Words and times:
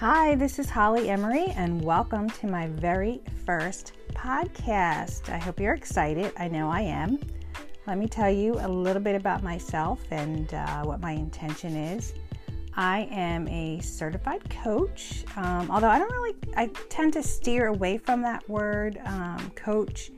Hi, 0.00 0.34
this 0.34 0.58
is 0.58 0.70
Holly 0.70 1.10
Emery, 1.10 1.48
and 1.56 1.84
welcome 1.84 2.30
to 2.30 2.46
my 2.46 2.68
very 2.68 3.20
first 3.44 3.92
podcast. 4.14 5.28
I 5.28 5.36
hope 5.36 5.60
you're 5.60 5.74
excited. 5.74 6.32
I 6.38 6.48
know 6.48 6.70
I 6.70 6.80
am. 6.80 7.18
Let 7.86 7.98
me 7.98 8.08
tell 8.08 8.30
you 8.30 8.54
a 8.60 8.66
little 8.66 9.02
bit 9.02 9.14
about 9.14 9.42
myself 9.42 10.00
and 10.10 10.54
uh, 10.54 10.84
what 10.84 11.02
my 11.02 11.12
intention 11.12 11.76
is. 11.76 12.14
I 12.74 13.10
am 13.10 13.46
a 13.48 13.78
certified 13.80 14.48
coach, 14.48 15.26
um, 15.36 15.70
although 15.70 15.90
I 15.90 15.98
don't 15.98 16.12
really, 16.12 16.34
I 16.56 16.68
tend 16.88 17.12
to 17.12 17.22
steer 17.22 17.66
away 17.66 17.98
from 17.98 18.22
that 18.22 18.48
word, 18.48 18.98
um, 19.04 19.52
coach. 19.54 20.12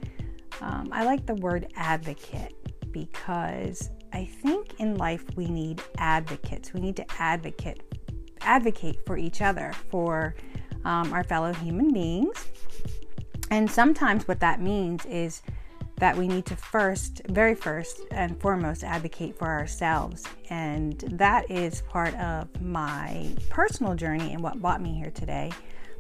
Um, 0.61 0.91
I 0.93 1.03
like 1.03 1.27
the 1.27 1.35
word 1.35 1.67
advocate 1.75 2.55
because 2.93 3.91
I 4.13 4.27
think 4.27 4.79
in 4.79 4.97
life 4.97 5.25
we 5.35 5.47
need 5.47 5.83
advocates. 5.99 6.73
We 6.73 6.79
need 6.79 6.95
to 6.99 7.07
advocate 7.19 7.83
advocate 8.45 9.05
for 9.07 9.17
each 9.17 9.43
other, 9.43 9.73
for 9.91 10.35
um, 10.85 11.13
our 11.13 11.25
fellow 11.25 11.53
human 11.53 11.93
beings. 11.93 12.49
And 13.51 13.71
sometimes 13.71 14.27
what 14.27 14.41
that 14.41 14.61
means 14.61 15.05
is 15.07 15.43
that 15.97 16.17
we 16.17 16.27
need 16.27 16.47
to 16.47 16.57
first, 16.57 17.21
very 17.29 17.55
first 17.55 18.01
and 18.11 18.41
foremost, 18.41 18.83
advocate 18.83 19.39
for 19.39 19.47
ourselves. 19.47 20.25
And 20.51 20.99
that 21.13 21.51
is 21.51 21.83
part 21.83 22.15
of 22.17 22.49
my 22.61 23.31
personal 23.51 23.95
journey 23.95 24.33
and 24.33 24.43
what 24.43 24.61
brought 24.61 24.81
me 24.81 24.95
here 24.95 25.11
today 25.11 25.53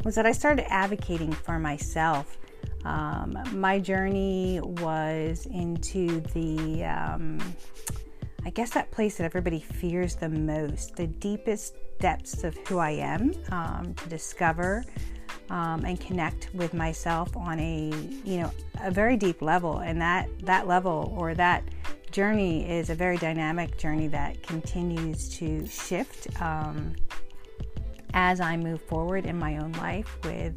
was 0.03 0.15
that 0.17 0.27
I 0.27 0.33
started 0.33 0.71
advocating 0.73 1.33
for 1.33 1.59
myself. 1.59 2.39
Um, 2.85 3.39
my 3.53 3.79
journey 3.79 4.61
was 4.61 5.47
into 5.47 6.21
the 6.33 6.85
um, 6.85 7.39
I 8.45 8.51
guess 8.51 8.71
that 8.71 8.91
place 8.91 9.19
that 9.19 9.25
everybody 9.25 9.61
fears 9.61 10.17
the 10.17 10.29
most, 10.29 10.97
the 10.97 11.07
deepest 11.07 11.77
depths 12.03 12.45
of 12.45 12.55
who 12.67 12.79
I 12.79 12.91
am, 12.91 13.33
um, 13.51 13.95
to 13.95 14.09
discover 14.09 14.85
um, 15.49 15.85
and 15.85 16.01
connect 16.01 16.51
with 16.53 16.75
myself 16.75 17.37
on 17.37 17.59
a 17.61 17.91
you 18.25 18.41
know 18.41 18.51
a 18.83 18.91
very 18.91 19.17
deep 19.17 19.41
level, 19.41 19.79
and 19.79 20.01
that 20.01 20.29
that 20.45 20.67
level 20.67 21.15
or 21.17 21.35
that 21.35 21.63
journey 22.11 22.69
is 22.69 22.91
a 22.91 22.95
very 22.95 23.17
dynamic 23.17 23.79
journey 23.79 24.09
that 24.09 24.43
continues 24.43 25.29
to 25.39 25.67
shift 25.67 26.29
um, 26.43 26.95
as 28.13 28.41
I 28.41 28.57
move 28.57 28.83
forward 28.83 29.25
in 29.25 29.39
my 29.39 29.57
own 29.57 29.73
life 29.73 30.19
with 30.25 30.55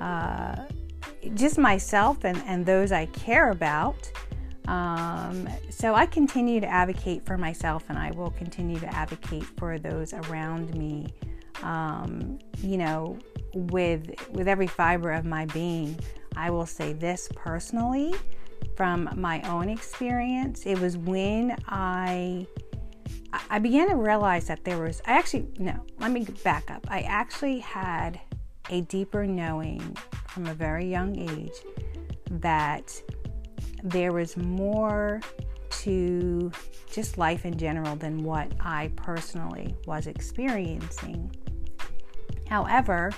uh, 0.00 0.54
just 1.34 1.58
myself 1.58 2.24
and, 2.24 2.40
and 2.46 2.64
those 2.64 2.92
I 2.92 3.06
care 3.06 3.50
about. 3.50 4.10
Um, 4.68 5.48
so 5.70 5.94
I 5.94 6.04
continue 6.04 6.60
to 6.60 6.66
advocate 6.66 7.24
for 7.24 7.38
myself 7.38 7.84
and 7.88 7.98
I 7.98 8.10
will 8.10 8.30
continue 8.30 8.78
to 8.80 8.94
advocate 8.94 9.44
for 9.44 9.78
those 9.78 10.12
around 10.12 10.74
me. 10.74 11.06
Um, 11.62 12.38
you 12.58 12.76
know, 12.76 13.18
with 13.54 14.10
with 14.30 14.46
every 14.46 14.66
fiber 14.66 15.10
of 15.10 15.24
my 15.24 15.46
being, 15.46 15.98
I 16.36 16.50
will 16.50 16.66
say 16.66 16.92
this 16.92 17.28
personally 17.34 18.14
from 18.76 19.08
my 19.16 19.40
own 19.50 19.70
experience. 19.70 20.66
It 20.66 20.78
was 20.78 20.98
when 20.98 21.56
I 21.66 22.46
I 23.48 23.58
began 23.58 23.88
to 23.88 23.96
realize 23.96 24.46
that 24.48 24.64
there 24.64 24.78
was 24.78 25.00
I 25.06 25.12
actually 25.12 25.48
no, 25.58 25.82
let 25.98 26.10
me 26.10 26.24
back 26.44 26.70
up. 26.70 26.86
I 26.90 27.00
actually 27.00 27.60
had 27.60 28.20
a 28.68 28.82
deeper 28.82 29.26
knowing 29.26 29.96
from 30.28 30.46
a 30.46 30.52
very 30.54 30.84
young 30.84 31.18
age 31.18 31.54
that 32.30 33.02
there 33.82 34.12
was 34.12 34.36
more 34.36 35.20
to 35.70 36.50
just 36.90 37.18
life 37.18 37.44
in 37.44 37.56
general 37.56 37.96
than 37.96 38.22
what 38.22 38.50
I 38.60 38.90
personally 38.96 39.74
was 39.86 40.06
experiencing. 40.06 41.30
However, 42.48 43.12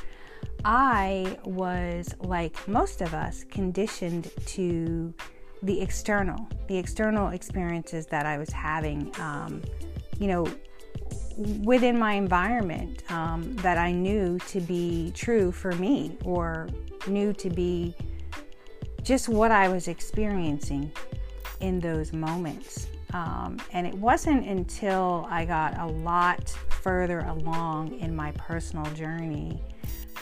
I 0.65 1.39
was, 1.45 2.15
like 2.21 2.69
most 2.69 3.01
of 3.01 3.15
us, 3.15 3.45
conditioned 3.45 4.31
to 4.47 5.15
the 5.63 5.81
external, 5.81 6.49
the 6.69 6.77
external 6.77 7.29
experiences 7.29 8.07
that 8.07 8.27
I 8.27 8.39
was 8.39 8.51
having, 8.51 9.13
um, 9.21 9.63
you 10.19 10.27
know, 10.27 10.47
within 11.63 11.99
my 11.99 12.15
environment 12.15 13.11
um, 13.11 13.55
that 13.57 13.79
I 13.79 13.93
knew 13.93 14.39
to 14.49 14.61
be 14.61 15.13
true 15.15 15.53
for 15.53 15.73
me 15.73 16.17
or 16.25 16.69
knew 17.07 17.33
to 17.35 17.49
be 17.49 17.95
just 19.11 19.29
what 19.29 19.51
I 19.51 19.69
was 19.69 19.89
experiencing 19.89 20.93
in 21.59 21.81
those 21.81 22.13
moments. 22.13 22.87
Um, 23.13 23.59
and 23.73 23.85
it 23.85 23.95
wasn't 23.95 24.47
until 24.47 25.27
I 25.29 25.45
got 25.47 25.77
a 25.81 25.87
lot 25.87 26.49
further 26.69 27.19
along 27.23 27.99
in 27.99 28.15
my 28.15 28.31
personal 28.31 28.85
journey 28.95 29.65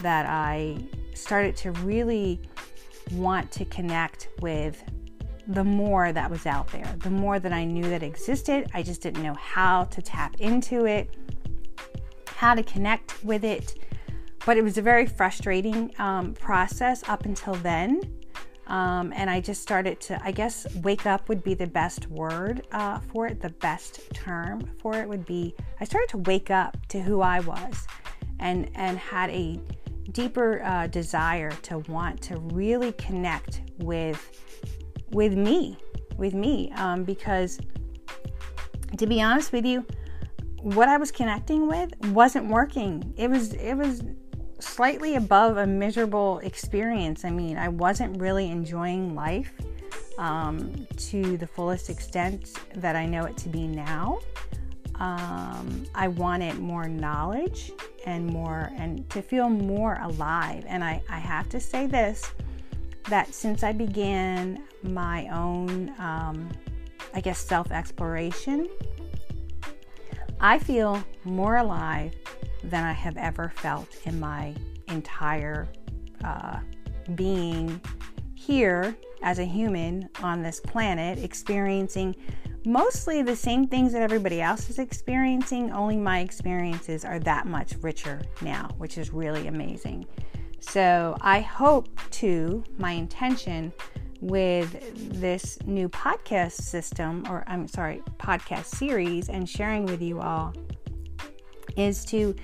that 0.00 0.25
I 0.25 0.78
started 1.12 1.54
to 1.56 1.72
really 1.72 2.41
want 3.12 3.53
to 3.53 3.66
connect 3.66 4.28
with 4.41 4.82
the 5.49 5.65
more 5.65 6.10
that 6.10 6.31
was 6.31 6.47
out 6.47 6.69
there, 6.69 6.91
the 7.00 7.10
more 7.10 7.38
that 7.38 7.53
I 7.53 7.66
knew 7.66 7.84
that 7.91 8.03
existed. 8.03 8.70
I 8.72 8.82
just 8.82 9.03
didn't 9.03 9.22
know 9.22 9.34
how 9.34 9.84
to 9.84 10.00
tap 10.00 10.41
into 10.41 10.87
it, 10.87 11.15
how 12.25 12.55
to 12.55 12.62
connect 12.62 13.22
with 13.22 13.44
it. 13.44 13.75
But 14.47 14.56
it 14.56 14.65
was 14.65 14.78
a 14.78 14.82
very 14.82 15.05
frustrating 15.05 15.93
um, 15.99 16.32
process 16.32 17.06
up 17.06 17.26
until 17.26 17.53
then. 17.56 18.17
Um, 18.68 19.12
and 19.16 19.30
I 19.30 19.40
just 19.40 19.62
started 19.62 19.98
to, 20.02 20.20
I 20.22 20.30
guess, 20.30 20.66
wake 20.76 21.06
up 21.06 21.28
would 21.28 21.42
be 21.42 21.54
the 21.54 21.66
best 21.66 22.06
word 22.08 22.66
uh, 22.72 23.00
for 23.12 23.26
it. 23.26 23.40
The 23.40 23.50
best 23.50 24.12
term 24.12 24.70
for 24.80 24.94
it 24.96 25.08
would 25.08 25.24
be 25.24 25.54
I 25.80 25.84
started 25.84 26.08
to 26.10 26.18
wake 26.18 26.50
up 26.50 26.76
to 26.88 27.00
who 27.00 27.22
I 27.22 27.40
was 27.40 27.86
and, 28.40 28.70
and 28.74 28.98
had 28.98 29.30
a 29.30 29.58
deeper 30.12 30.62
uh, 30.62 30.86
desire 30.86 31.50
to 31.62 31.78
want 31.80 32.20
to 32.22 32.38
really 32.38 32.92
connect 32.92 33.62
with, 33.78 34.42
with 35.10 35.32
me, 35.32 35.78
with 36.16 36.34
me. 36.34 36.70
Um, 36.72 37.04
because 37.04 37.58
to 38.98 39.06
be 39.06 39.22
honest 39.22 39.52
with 39.52 39.64
you, 39.64 39.86
what 40.60 40.88
I 40.88 40.96
was 40.96 41.10
connecting 41.10 41.68
with 41.68 41.90
wasn't 42.06 42.48
working. 42.48 43.14
It 43.16 43.30
was, 43.30 43.54
it 43.54 43.74
was, 43.74 44.02
slightly 44.60 45.16
above 45.16 45.56
a 45.56 45.66
miserable 45.66 46.38
experience. 46.41 47.24
I 47.24 47.30
mean, 47.30 47.56
I 47.56 47.69
wasn't 47.69 48.20
really 48.20 48.50
enjoying 48.50 49.14
life 49.14 49.52
um, 50.19 50.86
to 50.96 51.36
the 51.36 51.46
fullest 51.46 51.91
extent 51.91 52.58
that 52.74 52.96
I 52.96 53.06
know 53.06 53.24
it 53.24 53.36
to 53.38 53.48
be 53.48 53.66
now. 53.66 54.19
Um, 54.96 55.86
I 55.94 56.08
wanted 56.08 56.58
more 56.58 56.88
knowledge 56.88 57.72
and 58.04 58.26
more, 58.26 58.72
and 58.76 59.08
to 59.10 59.22
feel 59.22 59.48
more 59.48 59.98
alive. 60.02 60.64
And 60.66 60.82
I, 60.82 61.02
I 61.08 61.19
have 61.19 61.48
to 61.50 61.60
say 61.60 61.86
this 61.86 62.30
that 63.08 63.32
since 63.32 63.62
I 63.62 63.72
began 63.72 64.62
my 64.82 65.28
own, 65.28 65.94
um, 65.98 66.50
I 67.14 67.20
guess, 67.20 67.38
self 67.38 67.70
exploration, 67.70 68.69
I 70.40 70.58
feel 70.58 71.02
more 71.25 71.56
alive 71.56 72.14
than 72.64 72.84
I 72.84 72.92
have 72.92 73.16
ever 73.16 73.52
felt 73.56 73.88
in 74.04 74.19
my 74.19 74.54
entire 74.88 75.69
uh, 76.24 76.58
being 77.14 77.80
here 78.34 78.96
as 79.22 79.38
a 79.38 79.44
human 79.44 80.08
on 80.22 80.42
this 80.42 80.60
planet, 80.60 81.19
experiencing 81.19 82.14
mostly 82.64 83.22
the 83.22 83.36
same 83.36 83.66
things 83.66 83.92
that 83.92 84.02
everybody 84.02 84.41
else 84.41 84.69
is 84.70 84.78
experiencing, 84.78 85.72
only 85.72 85.96
my 85.96 86.20
experiences 86.20 87.04
are 87.04 87.19
that 87.20 87.46
much 87.46 87.74
richer 87.80 88.20
now, 88.42 88.69
which 88.78 88.98
is 88.98 89.12
really 89.12 89.46
amazing. 89.46 90.06
So 90.60 91.16
I 91.20 91.40
hope 91.40 91.88
to, 92.12 92.64
my 92.78 92.92
intention 92.92 93.72
with 94.20 95.20
this 95.20 95.58
new 95.64 95.88
podcast 95.88 96.52
system, 96.52 97.25
or 97.30 97.44
I'm 97.46 97.69
sorry, 97.69 98.02
podcast 98.19 98.66
series, 98.66 99.28
and 99.28 99.48
sharing 99.48 99.86
with 99.86 100.02
you 100.02 100.20
all 100.20 100.52
is 101.76 102.05
to 102.06 102.35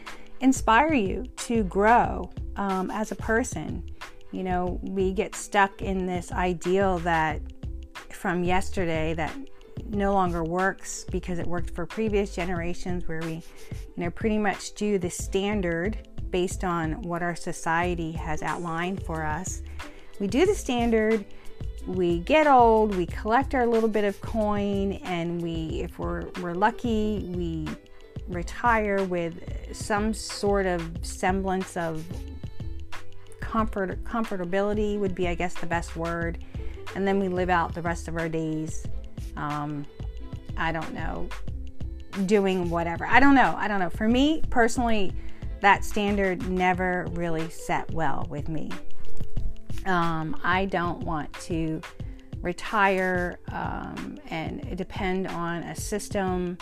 inspire 0.41 0.93
you 0.93 1.27
to 1.37 1.65
grow 1.65 2.31
um, 2.57 2.91
as 2.91 3.13
a 3.13 3.17
person. 3.17 3.83
You 4.31 4.43
know, 4.43 4.81
we 4.83 5.13
get 5.13 5.35
stuck 5.35 5.81
in 5.81 6.07
this 6.07 6.33
ideal 6.33 6.99
that 7.01 7.41
from 8.11 8.45
yesterday 8.45 9.15
that 9.15 9.37
no 9.89 10.13
longer 10.13 10.43
works 10.43 11.05
because 11.11 11.39
it 11.39 11.47
worked 11.47 11.71
for 11.71 11.87
previous 11.87 12.35
generations 12.35 13.07
where 13.07 13.21
we, 13.21 13.35
you 13.97 14.05
know, 14.05 14.11
pretty 14.11 14.39
much 14.39 14.75
do 14.75 14.99
the 14.99 15.11
standard 15.11 16.09
based 16.31 16.65
on 16.65 17.01
what 17.03 17.23
our 17.23 17.37
society 17.37 18.13
has 18.13 18.43
outlined 18.43 19.03
for 19.03 19.25
us. 19.25 19.63
We 20.21 20.27
do 20.27 20.47
the 20.47 20.55
standard, 20.55 21.25
we 21.87 22.21
get 22.21 22.47
old, 22.47 22.97
we 22.97 23.07
collect 23.07 23.55
our 23.55 23.67
little 23.67 23.89
bit 23.89 24.05
of 24.05 24.21
coin, 24.21 24.95
and 25.05 25.41
we, 25.43 25.83
if 25.83 25.99
we're, 25.99 26.29
we're 26.41 26.55
lucky, 26.55 27.29
we 27.35 27.69
retire 28.29 29.05
with 29.05 29.75
some 29.75 30.15
sort 30.15 30.67
of 30.67 30.91
semblance 31.03 31.77
of 31.77 32.05
comfort 33.41 34.03
comfortability 34.05 34.99
would 34.99 35.15
be 35.15 35.29
i 35.29 35.35
guess 35.35 35.55
the 35.55 35.67
best 35.67 35.97
word. 35.97 36.39
And 36.97 37.07
then 37.07 37.19
we 37.19 37.29
live 37.29 37.51
out 37.51 37.75
the 37.75 37.83
rest 37.83 38.09
of 38.09 38.17
our 38.17 38.29
days 38.29 38.87
um, 39.37 39.85
i 40.57 40.73
don't 40.73 40.95
know 40.95 41.29
doing 42.27 42.71
whatever. 42.71 43.07
I 43.07 43.21
don't 43.21 43.35
know. 43.35 43.55
I 43.57 43.69
don't 43.69 43.81
know. 43.81 43.91
For 43.91 44.09
me 44.09 44.43
personally 44.51 45.13
that 45.61 45.85
standard 45.85 46.49
never 46.51 47.07
really 47.13 47.49
set 47.49 47.91
well 47.93 48.27
with 48.29 48.49
me. 48.49 48.71
Um, 49.87 50.39
I 50.45 50.67
don't 50.67 51.01
want 51.01 51.33
to 51.45 51.81
retire 52.45 53.39
um, 53.53 54.19
and 54.29 54.77
depend 54.77 55.27
on 55.27 55.63
a 55.65 55.75
system 55.75 56.59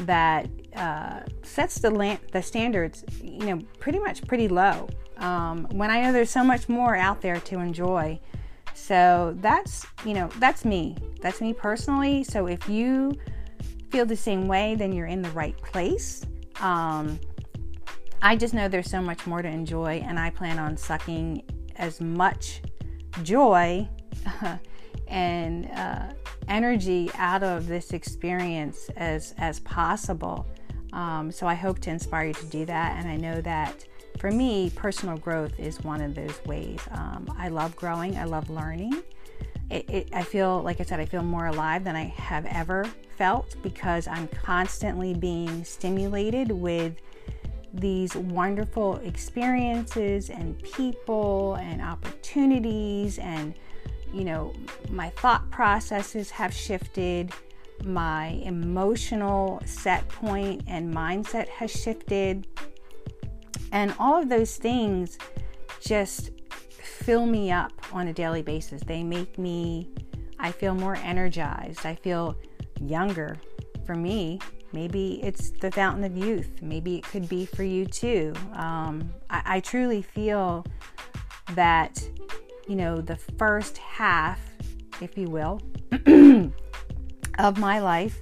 that 0.00 0.48
uh, 0.76 1.20
sets 1.42 1.78
the 1.78 1.90
land, 1.90 2.18
the 2.32 2.42
standards, 2.42 3.04
you 3.22 3.46
know, 3.46 3.58
pretty 3.78 3.98
much 3.98 4.26
pretty 4.26 4.48
low. 4.48 4.88
Um, 5.18 5.66
when 5.70 5.90
I 5.90 6.02
know 6.02 6.12
there's 6.12 6.30
so 6.30 6.44
much 6.44 6.68
more 6.68 6.96
out 6.96 7.20
there 7.20 7.40
to 7.40 7.60
enjoy. 7.60 8.20
So 8.74 9.36
that's 9.40 9.86
you 10.04 10.14
know 10.14 10.28
that's 10.38 10.64
me. 10.64 10.96
That's 11.20 11.40
me 11.40 11.52
personally. 11.52 12.24
So 12.24 12.46
if 12.46 12.68
you 12.68 13.12
feel 13.90 14.06
the 14.06 14.16
same 14.16 14.48
way, 14.48 14.74
then 14.74 14.92
you're 14.92 15.06
in 15.06 15.22
the 15.22 15.30
right 15.30 15.56
place. 15.58 16.24
Um, 16.60 17.20
I 18.22 18.36
just 18.36 18.54
know 18.54 18.68
there's 18.68 18.90
so 18.90 19.00
much 19.00 19.26
more 19.26 19.42
to 19.42 19.48
enjoy, 19.48 20.02
and 20.06 20.18
I 20.18 20.30
plan 20.30 20.58
on 20.58 20.76
sucking 20.76 21.42
as 21.76 22.00
much 22.00 22.62
joy 23.22 23.88
and 25.10 25.70
uh, 25.72 26.12
energy 26.48 27.10
out 27.16 27.42
of 27.42 27.66
this 27.66 27.92
experience 27.92 28.88
as 28.96 29.34
as 29.38 29.60
possible. 29.60 30.46
Um, 30.92 31.30
so 31.30 31.46
I 31.46 31.54
hope 31.54 31.78
to 31.80 31.90
inspire 31.90 32.28
you 32.28 32.34
to 32.34 32.46
do 32.46 32.64
that, 32.66 32.98
and 32.98 33.08
I 33.08 33.16
know 33.16 33.40
that 33.42 33.84
for 34.18 34.30
me, 34.30 34.70
personal 34.70 35.16
growth 35.16 35.58
is 35.58 35.80
one 35.82 36.00
of 36.00 36.14
those 36.14 36.44
ways. 36.44 36.80
Um, 36.90 37.32
I 37.38 37.48
love 37.48 37.74
growing. 37.76 38.16
I 38.18 38.24
love 38.24 38.50
learning. 38.50 39.02
It, 39.70 39.88
it, 39.88 40.08
I 40.12 40.22
feel, 40.22 40.62
like 40.62 40.80
I 40.80 40.84
said, 40.84 41.00
I 41.00 41.06
feel 41.06 41.22
more 41.22 41.46
alive 41.46 41.84
than 41.84 41.96
I 41.96 42.04
have 42.04 42.44
ever 42.46 42.84
felt 43.16 43.56
because 43.62 44.08
I'm 44.08 44.28
constantly 44.28 45.14
being 45.14 45.64
stimulated 45.64 46.50
with 46.50 46.96
these 47.72 48.14
wonderful 48.16 48.96
experiences 48.96 50.28
and 50.28 50.60
people 50.62 51.54
and 51.54 51.80
opportunities 51.80 53.18
and 53.18 53.54
you 54.12 54.24
know 54.24 54.52
my 54.90 55.10
thought 55.10 55.48
processes 55.50 56.30
have 56.30 56.52
shifted 56.52 57.32
my 57.84 58.28
emotional 58.44 59.60
set 59.64 60.06
point 60.08 60.62
and 60.66 60.92
mindset 60.92 61.48
has 61.48 61.70
shifted 61.70 62.46
and 63.72 63.94
all 63.98 64.20
of 64.20 64.28
those 64.28 64.56
things 64.56 65.16
just 65.80 66.30
fill 66.78 67.24
me 67.24 67.50
up 67.50 67.72
on 67.92 68.08
a 68.08 68.12
daily 68.12 68.42
basis 68.42 68.82
they 68.86 69.02
make 69.02 69.38
me 69.38 69.88
i 70.38 70.50
feel 70.52 70.74
more 70.74 70.96
energized 70.96 71.86
i 71.86 71.94
feel 71.94 72.36
younger 72.80 73.36
for 73.86 73.94
me 73.94 74.38
Maybe 74.72 75.20
it's 75.22 75.50
the 75.50 75.70
fountain 75.70 76.04
of 76.04 76.16
youth. 76.16 76.62
Maybe 76.62 76.96
it 76.96 77.04
could 77.04 77.28
be 77.28 77.44
for 77.44 77.64
you 77.64 77.86
too. 77.86 78.32
Um, 78.52 79.12
I, 79.28 79.42
I 79.56 79.60
truly 79.60 80.02
feel 80.02 80.64
that, 81.54 82.02
you 82.68 82.76
know, 82.76 83.00
the 83.00 83.16
first 83.16 83.78
half, 83.78 84.40
if 85.00 85.16
you 85.16 85.28
will, 85.28 85.60
of 87.38 87.58
my 87.58 87.80
life 87.80 88.20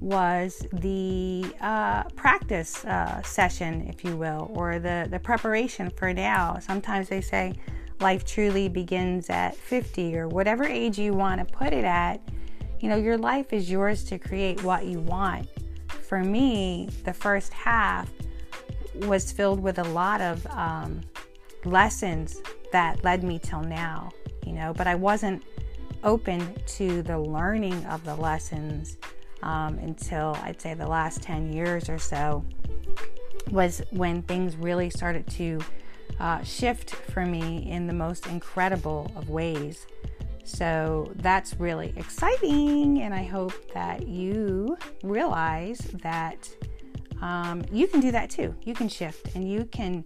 was 0.00 0.66
the 0.72 1.44
uh, 1.60 2.04
practice 2.10 2.84
uh, 2.84 3.22
session, 3.22 3.86
if 3.88 4.04
you 4.04 4.16
will, 4.16 4.50
or 4.54 4.78
the, 4.78 5.06
the 5.10 5.18
preparation 5.18 5.90
for 5.90 6.12
now. 6.12 6.58
Sometimes 6.60 7.08
they 7.08 7.20
say 7.20 7.54
life 8.00 8.24
truly 8.24 8.68
begins 8.68 9.30
at 9.30 9.56
50 9.56 10.16
or 10.16 10.28
whatever 10.28 10.64
age 10.64 10.98
you 10.98 11.12
want 11.12 11.46
to 11.46 11.54
put 11.54 11.72
it 11.72 11.84
at. 11.84 12.20
You 12.80 12.88
know, 12.88 12.96
your 12.96 13.16
life 13.16 13.52
is 13.52 13.70
yours 13.70 14.04
to 14.04 14.18
create 14.18 14.62
what 14.62 14.84
you 14.84 15.00
want 15.00 15.48
for 16.14 16.22
me, 16.22 16.88
the 17.04 17.12
first 17.12 17.52
half 17.52 18.08
was 19.06 19.32
filled 19.32 19.58
with 19.58 19.78
a 19.80 19.84
lot 19.84 20.20
of 20.20 20.46
um, 20.48 21.00
lessons 21.64 22.40
that 22.74 23.04
led 23.04 23.22
me 23.22 23.38
till 23.38 23.62
now, 23.62 24.10
you 24.44 24.52
know, 24.52 24.74
but 24.74 24.88
I 24.88 24.96
wasn't 24.96 25.44
open 26.02 26.56
to 26.66 27.02
the 27.02 27.16
learning 27.16 27.86
of 27.86 28.04
the 28.04 28.16
lessons 28.16 28.98
um, 29.44 29.78
until 29.78 30.36
I'd 30.42 30.60
say 30.60 30.74
the 30.74 30.88
last 30.88 31.22
10 31.22 31.52
years 31.52 31.88
or 31.88 32.00
so 32.00 32.44
was 33.52 33.80
when 33.90 34.22
things 34.22 34.56
really 34.56 34.90
started 34.90 35.24
to 35.28 35.60
uh, 36.18 36.42
shift 36.42 36.96
for 36.96 37.24
me 37.24 37.70
in 37.70 37.86
the 37.86 37.92
most 37.92 38.26
incredible 38.26 39.08
of 39.14 39.30
ways. 39.30 39.86
So 40.42 41.12
that's 41.14 41.54
really 41.60 41.94
exciting, 41.96 43.02
and 43.02 43.14
I 43.14 43.22
hope 43.22 43.72
that 43.72 44.08
you 44.08 44.76
realize 45.04 45.78
that 46.02 46.50
um, 47.22 47.62
you 47.70 47.86
can 47.86 48.00
do 48.00 48.10
that 48.10 48.30
too. 48.30 48.52
You 48.64 48.74
can 48.74 48.88
shift 48.88 49.36
and 49.36 49.48
you 49.48 49.64
can 49.66 50.04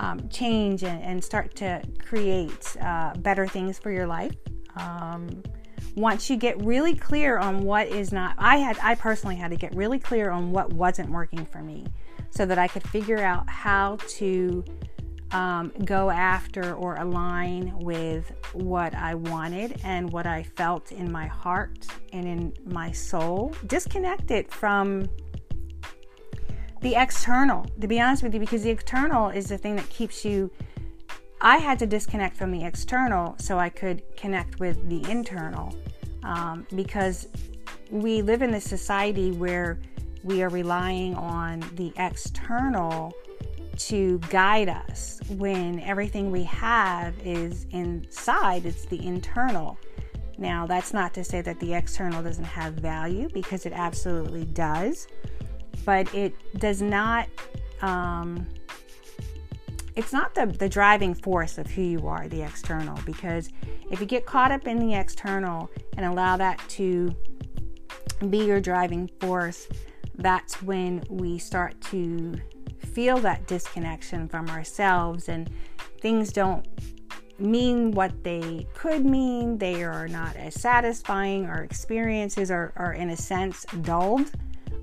um, 0.00 0.28
change 0.30 0.82
and, 0.82 1.02
and, 1.02 1.22
start 1.22 1.54
to 1.54 1.82
create 2.02 2.74
uh, 2.80 3.12
better 3.18 3.46
things 3.46 3.78
for 3.78 3.90
your 3.90 4.06
life. 4.06 4.34
Um, 4.76 5.42
once 5.94 6.30
you 6.30 6.36
get 6.36 6.58
really 6.64 6.94
clear 6.94 7.36
on 7.36 7.60
what 7.64 7.86
is 7.88 8.10
not, 8.10 8.34
I 8.38 8.56
had, 8.56 8.78
I 8.82 8.94
personally 8.94 9.36
had 9.36 9.50
to 9.50 9.58
get 9.58 9.74
really 9.74 9.98
clear 9.98 10.30
on 10.30 10.52
what 10.52 10.72
wasn't 10.72 11.10
working 11.10 11.44
for 11.44 11.60
me 11.60 11.86
so 12.30 12.46
that 12.46 12.58
I 12.58 12.66
could 12.66 12.86
figure 12.88 13.18
out 13.18 13.48
how 13.50 13.98
to 14.08 14.64
um, 15.32 15.70
go 15.84 16.08
after 16.08 16.74
or 16.74 16.96
align 16.96 17.78
with 17.78 18.32
what 18.54 18.94
I 18.94 19.14
wanted 19.14 19.80
and 19.84 20.10
what 20.10 20.26
I 20.26 20.44
felt 20.44 20.92
in 20.92 21.12
my 21.12 21.26
heart 21.26 21.86
and 22.14 22.26
in 22.26 22.54
my 22.64 22.90
soul. 22.90 23.54
Disconnect 23.66 24.30
it 24.30 24.50
from 24.50 25.08
the 26.80 26.94
external, 26.94 27.66
to 27.80 27.86
be 27.86 28.00
honest 28.00 28.22
with 28.22 28.32
you, 28.34 28.40
because 28.40 28.62
the 28.62 28.70
external 28.70 29.28
is 29.30 29.48
the 29.48 29.58
thing 29.58 29.76
that 29.76 29.88
keeps 29.90 30.24
you. 30.24 30.50
I 31.42 31.56
had 31.56 31.78
to 31.78 31.86
disconnect 31.86 32.36
from 32.36 32.52
the 32.52 32.64
external 32.64 33.34
so 33.38 33.58
I 33.58 33.70
could 33.70 34.02
connect 34.16 34.60
with 34.60 34.88
the 34.88 35.08
internal 35.10 35.74
um, 36.22 36.66
because 36.74 37.28
we 37.90 38.22
live 38.22 38.42
in 38.42 38.50
this 38.50 38.64
society 38.64 39.32
where 39.32 39.80
we 40.22 40.42
are 40.42 40.50
relying 40.50 41.14
on 41.14 41.60
the 41.76 41.92
external 41.96 43.12
to 43.78 44.18
guide 44.28 44.68
us 44.68 45.20
when 45.30 45.80
everything 45.80 46.30
we 46.30 46.44
have 46.44 47.14
is 47.24 47.66
inside, 47.70 48.66
it's 48.66 48.84
the 48.84 49.04
internal. 49.06 49.78
Now, 50.36 50.66
that's 50.66 50.92
not 50.92 51.14
to 51.14 51.24
say 51.24 51.40
that 51.42 51.58
the 51.60 51.74
external 51.74 52.22
doesn't 52.22 52.44
have 52.44 52.74
value 52.74 53.28
because 53.32 53.64
it 53.64 53.72
absolutely 53.72 54.44
does, 54.44 55.06
but 55.84 56.12
it 56.14 56.34
does 56.58 56.82
not, 56.82 57.28
um, 57.82 58.46
it's 59.96 60.12
not 60.12 60.34
the, 60.34 60.46
the 60.46 60.68
driving 60.68 61.14
force 61.14 61.58
of 61.58 61.66
who 61.66 61.82
you 61.82 62.06
are, 62.06 62.28
the 62.28 62.42
external, 62.42 62.98
because 63.04 63.50
if 63.90 64.00
you 64.00 64.06
get 64.06 64.26
caught 64.26 64.52
up 64.52 64.66
in 64.66 64.78
the 64.78 64.94
external 64.94 65.70
and 65.96 66.06
allow 66.06 66.36
that 66.36 66.60
to 66.68 67.14
be 68.28 68.44
your 68.44 68.60
driving 68.60 69.10
force, 69.20 69.68
that's 70.16 70.62
when 70.62 71.02
we 71.08 71.38
start 71.38 71.80
to 71.80 72.34
feel 72.78 73.18
that 73.18 73.46
disconnection 73.46 74.28
from 74.28 74.48
ourselves 74.50 75.28
and 75.28 75.50
things 76.00 76.32
don't 76.32 76.66
mean 77.38 77.90
what 77.92 78.22
they 78.22 78.66
could 78.74 79.04
mean. 79.04 79.56
They 79.58 79.82
are 79.82 80.08
not 80.08 80.36
as 80.36 80.54
satisfying. 80.60 81.46
Our 81.46 81.62
experiences 81.62 82.50
are, 82.50 82.72
are 82.76 82.92
in 82.92 83.10
a 83.10 83.16
sense, 83.16 83.64
dulled 83.82 84.30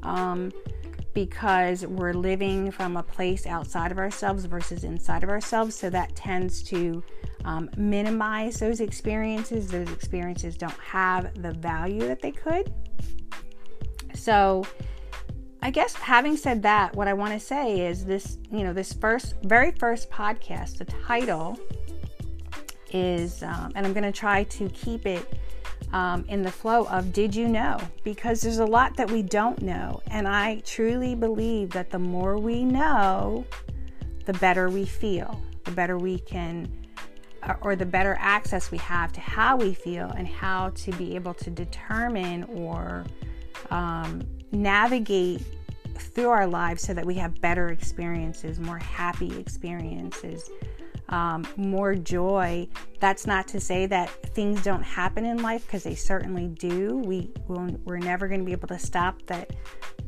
um, 0.04 0.52
because 1.18 1.84
we're 1.84 2.14
living 2.14 2.70
from 2.70 2.96
a 2.96 3.02
place 3.02 3.48
outside 3.48 3.92
of 3.92 3.98
ourselves 3.98 4.46
versus 4.46 4.84
inside 4.84 5.24
of 5.24 5.30
ourselves. 5.30 5.74
So 5.74 5.90
that 5.90 6.16
tends 6.16 6.62
to 6.66 7.04
um, 7.44 7.72
minimize 7.76 8.60
those 8.60 8.82
experiences. 8.82 9.68
Those 9.68 9.92
experiences 9.92 10.56
don't 10.56 10.78
have 10.78 11.42
the 11.42 11.54
value 11.54 12.02
that 12.02 12.22
they 12.22 12.30
could. 12.30 12.72
So, 14.14 14.64
I 15.64 15.72
guess 15.72 15.96
having 15.96 16.38
said 16.38 16.62
that, 16.62 16.96
what 16.96 17.08
I 17.08 17.14
want 17.14 17.34
to 17.34 17.40
say 17.40 17.88
is 17.88 18.06
this, 18.06 18.38
you 18.52 18.64
know, 18.64 18.72
this 18.72 18.94
first, 18.94 19.34
very 19.42 19.72
first 19.72 20.12
podcast, 20.12 20.78
the 20.78 20.86
title 20.86 21.58
is, 22.94 23.42
um, 23.42 23.72
and 23.74 23.88
I'm 23.88 23.94
going 23.94 24.04
to 24.04 24.12
try 24.12 24.44
to 24.44 24.70
keep 24.70 25.08
it 25.08 25.34
um, 25.94 26.26
in 26.28 26.42
the 26.42 26.52
flow 26.52 26.86
of 26.88 27.14
Did 27.14 27.36
You 27.36 27.48
Know? 27.48 27.80
Because 28.04 28.42
there's 28.42 28.60
a 28.60 28.66
lot 28.66 28.96
that 28.98 29.10
we 29.10 29.22
don't 29.22 29.62
know. 29.62 30.02
And 30.08 30.28
I 30.28 30.62
truly 30.66 31.16
believe 31.16 31.72
that 31.72 31.90
the 31.90 32.00
more 32.00 32.38
we 32.38 32.66
know, 32.66 33.46
the 34.26 34.34
better 34.34 34.70
we 34.70 34.86
feel, 34.86 35.42
the 35.64 35.72
better 35.72 35.98
we 35.98 36.20
can, 36.20 36.70
or 37.62 37.76
the 37.76 37.86
better 37.86 38.18
access 38.20 38.72
we 38.72 38.78
have 38.80 39.14
to 39.14 39.22
how 39.22 39.56
we 39.56 39.74
feel 39.74 40.10
and 40.18 40.28
how 40.28 40.70
to 40.70 40.92
be 40.94 41.16
able 41.16 41.34
to 41.36 41.50
determine 41.50 42.44
or 42.46 43.06
um, 43.70 44.22
navigate 44.52 45.42
through 45.96 46.30
our 46.30 46.48
lives 46.48 46.84
so 46.84 46.94
that 46.94 47.06
we 47.06 47.16
have 47.16 47.40
better 47.42 47.70
experiences, 47.70 48.60
more 48.60 48.78
happy 48.78 49.38
experiences, 49.40 50.50
um, 51.10 51.48
more 51.56 51.96
joy. 51.96 52.68
That's 53.00 53.26
not 53.26 53.48
to 53.50 53.60
say 53.60 53.86
that 53.88 54.10
things 54.34 54.64
don't 54.64 54.84
happen 54.84 55.26
in 55.26 55.42
life 55.42 55.66
because 55.66 55.84
they 55.84 55.96
certainly 55.96 56.48
do. 56.48 56.98
We 56.98 57.32
we're 57.48 57.98
never 57.98 58.28
going 58.28 58.42
to 58.42 58.46
be 58.46 58.52
able 58.52 58.68
to 58.70 58.80
stop 58.80 59.22
that 59.28 59.52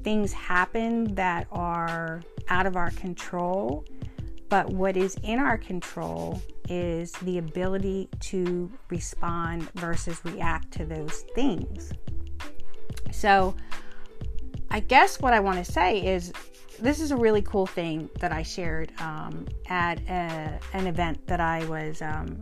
things 0.03 0.33
happen 0.33 1.15
that 1.15 1.47
are 1.51 2.21
out 2.49 2.65
of 2.65 2.75
our 2.75 2.91
control. 2.91 3.85
But 4.49 4.69
what 4.69 4.97
is 4.97 5.15
in 5.23 5.39
our 5.39 5.57
control 5.57 6.41
is 6.69 7.11
the 7.13 7.37
ability 7.37 8.09
to 8.19 8.71
respond 8.89 9.69
versus 9.73 10.19
react 10.23 10.71
to 10.71 10.85
those 10.85 11.23
things. 11.35 11.91
So, 13.11 13.55
I 14.71 14.79
guess 14.79 15.19
what 15.19 15.33
I 15.33 15.39
want 15.39 15.63
to 15.63 15.71
say 15.71 16.05
is 16.05 16.31
this 16.81 16.99
is 16.99 17.11
a 17.11 17.17
really 17.17 17.41
cool 17.41 17.65
thing 17.65 18.09
that 18.19 18.31
I 18.31 18.43
shared 18.43 18.91
um, 18.99 19.45
at 19.67 19.99
a, 20.09 20.59
an 20.73 20.87
event 20.87 21.25
that 21.27 21.39
I 21.39 21.65
was 21.65 22.01
um, 22.01 22.41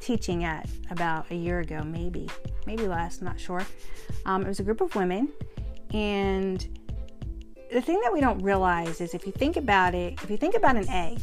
teaching 0.00 0.44
at 0.44 0.68
about 0.90 1.30
a 1.30 1.34
year 1.34 1.60
ago, 1.60 1.82
maybe, 1.84 2.28
maybe 2.66 2.86
last, 2.86 3.22
not 3.22 3.38
sure. 3.38 3.64
Um, 4.26 4.42
it 4.42 4.48
was 4.48 4.60
a 4.60 4.62
group 4.62 4.80
of 4.80 4.94
women, 4.94 5.28
and 5.92 6.66
the 7.72 7.80
thing 7.80 8.00
that 8.02 8.12
we 8.12 8.20
don't 8.20 8.38
realize 8.42 9.00
is 9.00 9.14
if 9.14 9.26
you 9.26 9.32
think 9.32 9.56
about 9.56 9.94
it, 9.94 10.22
if 10.22 10.30
you 10.30 10.36
think 10.36 10.54
about 10.54 10.76
an 10.76 10.88
egg, 10.88 11.18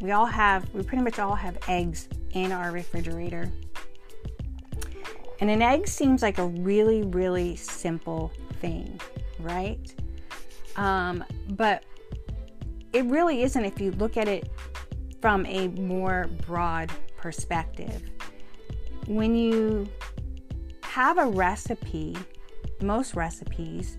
we 0.00 0.10
all 0.10 0.26
have, 0.26 0.72
we 0.74 0.82
pretty 0.82 1.02
much 1.02 1.18
all 1.18 1.34
have 1.34 1.58
eggs 1.68 2.08
in 2.32 2.52
our 2.52 2.72
refrigerator. 2.72 3.50
And 5.40 5.50
an 5.50 5.62
egg 5.62 5.86
seems 5.86 6.22
like 6.22 6.38
a 6.38 6.46
really, 6.46 7.02
really 7.02 7.56
simple 7.56 8.32
thing, 8.60 9.00
right? 9.40 9.94
Um, 10.76 11.24
but 11.50 11.84
it 12.92 13.04
really 13.06 13.42
isn't 13.42 13.64
if 13.64 13.80
you 13.80 13.90
look 13.92 14.16
at 14.16 14.28
it 14.28 14.48
from 15.20 15.46
a 15.46 15.68
more 15.68 16.26
broad 16.46 16.90
perspective. 17.16 18.02
When 19.06 19.34
you 19.34 19.88
have 20.82 21.18
a 21.18 21.26
recipe, 21.26 22.16
most 22.80 23.14
recipes, 23.14 23.96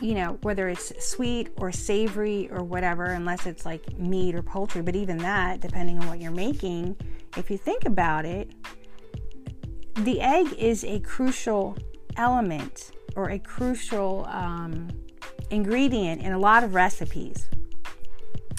you 0.00 0.14
know, 0.14 0.38
whether 0.42 0.68
it's 0.68 0.92
sweet 1.04 1.50
or 1.56 1.70
savory 1.70 2.48
or 2.50 2.64
whatever, 2.64 3.06
unless 3.06 3.46
it's 3.46 3.66
like 3.66 3.98
meat 3.98 4.34
or 4.34 4.42
poultry, 4.42 4.80
but 4.80 4.96
even 4.96 5.18
that, 5.18 5.60
depending 5.60 5.98
on 5.98 6.08
what 6.08 6.20
you're 6.20 6.32
making, 6.32 6.96
if 7.36 7.50
you 7.50 7.58
think 7.58 7.84
about 7.84 8.24
it, 8.24 8.50
the 9.96 10.20
egg 10.20 10.52
is 10.54 10.84
a 10.84 11.00
crucial 11.00 11.76
element 12.16 12.92
or 13.16 13.30
a 13.30 13.38
crucial 13.38 14.24
um, 14.30 14.88
ingredient 15.50 16.22
in 16.22 16.32
a 16.32 16.38
lot 16.38 16.64
of 16.64 16.74
recipes. 16.74 17.48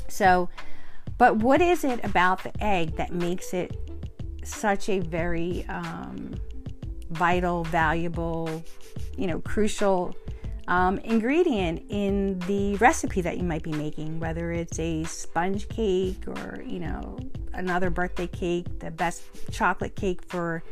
So, 0.08 0.50
but 1.18 1.38
what 1.38 1.62
is 1.62 1.84
it 1.84 2.04
about 2.04 2.44
the 2.44 2.52
egg 2.64 2.96
that 2.98 3.14
makes 3.14 3.54
it 3.54 3.78
such 4.44 4.90
a 4.90 5.00
very 5.00 5.66
um, 5.70 6.34
vital, 7.12 7.64
valuable, 7.66 8.64
you 9.18 9.28
know, 9.28 9.40
crucial 9.40 10.16
um, 10.68 10.98
ingredient 11.00 11.84
in 11.90 12.40
the 12.40 12.76
recipe 12.78 13.22
that 13.22 13.38
you 13.38 13.44
might 13.44 13.64
be 13.64 13.72
making, 13.72 14.20
whether 14.20 14.52
it's 14.52 14.80
a 14.80 15.04
sponge 15.04 15.68
cake 15.70 16.28
or, 16.28 16.64
you 16.66 16.80
know, 16.80 17.20
another 17.54 17.90
birthday 17.90 18.28
cake, 18.28 18.80
the 18.80 18.92
best 18.92 19.24
chocolate 19.52 19.96
cake 19.96 20.22
for 20.24 20.64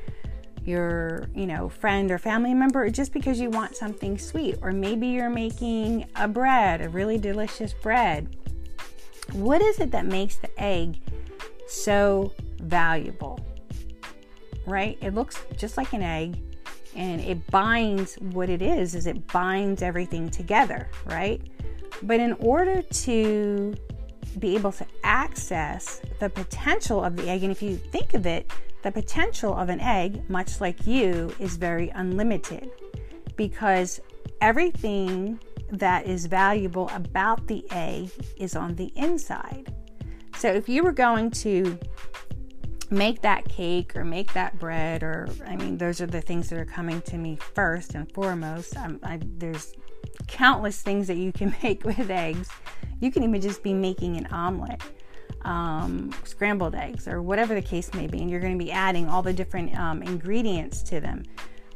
your, 0.65 1.29
you 1.35 1.45
know, 1.45 1.69
friend 1.69 2.11
or 2.11 2.17
family 2.17 2.53
member, 2.53 2.89
just 2.89 3.13
because 3.13 3.39
you 3.39 3.49
want 3.49 3.75
something 3.75 4.17
sweet, 4.17 4.57
or 4.61 4.71
maybe 4.71 5.07
you're 5.07 5.29
making 5.29 6.05
a 6.15 6.27
bread, 6.27 6.81
a 6.81 6.89
really 6.89 7.17
delicious 7.17 7.73
bread. 7.73 8.35
What 9.33 9.61
is 9.61 9.79
it 9.79 9.91
that 9.91 10.05
makes 10.05 10.37
the 10.37 10.49
egg 10.61 10.99
so 11.67 12.33
valuable? 12.61 13.39
Right? 14.65 14.97
It 15.01 15.13
looks 15.13 15.43
just 15.57 15.77
like 15.77 15.93
an 15.93 16.01
egg 16.01 16.41
and 16.95 17.21
it 17.21 17.45
binds 17.47 18.15
what 18.15 18.49
it 18.49 18.61
is 18.61 18.95
is 18.95 19.07
it 19.07 19.27
binds 19.27 19.81
everything 19.81 20.29
together, 20.29 20.89
right? 21.05 21.41
But 22.03 22.19
in 22.19 22.33
order 22.33 22.81
to 22.81 23.75
be 24.39 24.55
able 24.55 24.71
to 24.73 24.85
access 25.03 26.01
the 26.19 26.29
potential 26.29 27.03
of 27.03 27.15
the 27.15 27.29
egg, 27.29 27.43
and 27.43 27.51
if 27.51 27.61
you 27.61 27.75
think 27.75 28.13
of 28.13 28.25
it, 28.25 28.51
the 28.81 28.91
potential 28.91 29.53
of 29.55 29.69
an 29.69 29.79
egg, 29.79 30.29
much 30.29 30.62
like 30.62 30.88
you, 30.88 31.33
is 31.39 31.57
very 31.57 31.89
unlimited 31.89 32.69
because 33.36 34.00
everything 34.41 35.39
that 35.71 36.05
is 36.05 36.25
valuable 36.25 36.89
about 36.93 37.48
the 37.48 37.65
egg 37.71 38.09
is 38.38 38.55
on 38.55 38.75
the 38.75 38.91
inside. 38.95 39.74
So 40.38 40.50
if 40.50 40.69
you 40.69 40.83
were 40.83 40.91
going 40.91 41.31
to 41.31 41.77
make 42.89 43.21
that 43.21 43.48
cake 43.48 43.95
or 43.95 44.03
make 44.03 44.33
that 44.33 44.57
bread, 44.57 45.03
or 45.03 45.29
I 45.45 45.55
mean, 45.55 45.77
those 45.77 46.01
are 46.01 46.07
the 46.07 46.21
things 46.21 46.50
that 46.50 46.59
are 46.59 46.65
coming 46.65 47.01
to 47.03 47.17
me 47.17 47.38
first 47.53 47.93
and 47.93 48.12
foremost. 48.13 48.75
I, 48.77 49.19
there's 49.38 49.74
countless 50.27 50.81
things 50.81 51.07
that 51.07 51.17
you 51.17 51.31
can 51.31 51.55
make 51.63 51.83
with 51.83 52.09
eggs. 52.09 52.50
You 53.00 53.12
can 53.12 53.24
even 53.24 53.41
just 53.41 53.63
be 53.63 53.74
making 53.74 54.17
an 54.17 54.27
omelet 54.27 54.81
um, 55.43 56.12
scrambled 56.24 56.75
eggs 56.75 57.08
or 57.08 57.22
whatever 57.22 57.53
the 57.53 57.62
case 57.62 57.93
may 57.93 58.08
be, 58.08 58.19
and 58.19 58.29
you're 58.29 58.39
going 58.39 58.58
to 58.58 58.63
be 58.63 58.72
adding 58.72 59.08
all 59.08 59.22
the 59.22 59.34
different 59.34 59.77
um, 59.77 60.03
ingredients 60.03 60.81
to 60.84 61.00
them 61.00 61.24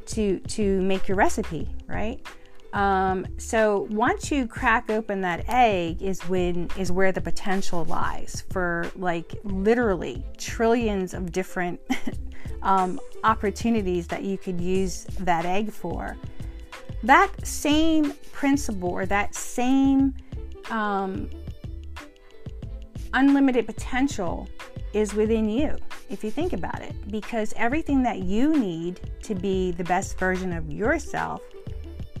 to 0.06 0.38
to 0.40 0.80
make 0.82 1.08
your 1.08 1.16
recipe, 1.16 1.68
right? 1.86 2.24
Um, 2.74 3.24
so 3.36 3.86
once 3.90 4.32
you 4.32 4.48
crack 4.48 4.90
open 4.90 5.20
that 5.20 5.48
egg 5.48 6.02
is 6.02 6.20
when 6.28 6.68
is 6.76 6.90
where 6.90 7.12
the 7.12 7.20
potential 7.20 7.84
lies 7.84 8.42
for 8.50 8.90
like 8.96 9.34
literally 9.44 10.24
trillions 10.38 11.14
of 11.14 11.30
different 11.30 11.80
um, 12.62 12.98
opportunities 13.22 14.08
that 14.08 14.24
you 14.24 14.36
could 14.36 14.60
use 14.60 15.04
that 15.20 15.44
egg 15.44 15.70
for. 15.70 16.16
That 17.04 17.30
same 17.46 18.12
principle 18.32 18.90
or 18.90 19.06
that 19.06 19.36
same 19.36 20.14
um, 20.70 21.30
unlimited 23.14 23.66
potential 23.66 24.48
is 24.92 25.14
within 25.14 25.48
you, 25.48 25.76
if 26.10 26.22
you 26.22 26.30
think 26.30 26.52
about 26.52 26.80
it, 26.82 26.94
because 27.10 27.54
everything 27.56 28.02
that 28.02 28.20
you 28.20 28.56
need 28.56 29.00
to 29.22 29.34
be 29.34 29.72
the 29.72 29.84
best 29.84 30.18
version 30.18 30.52
of 30.52 30.70
yourself 30.70 31.40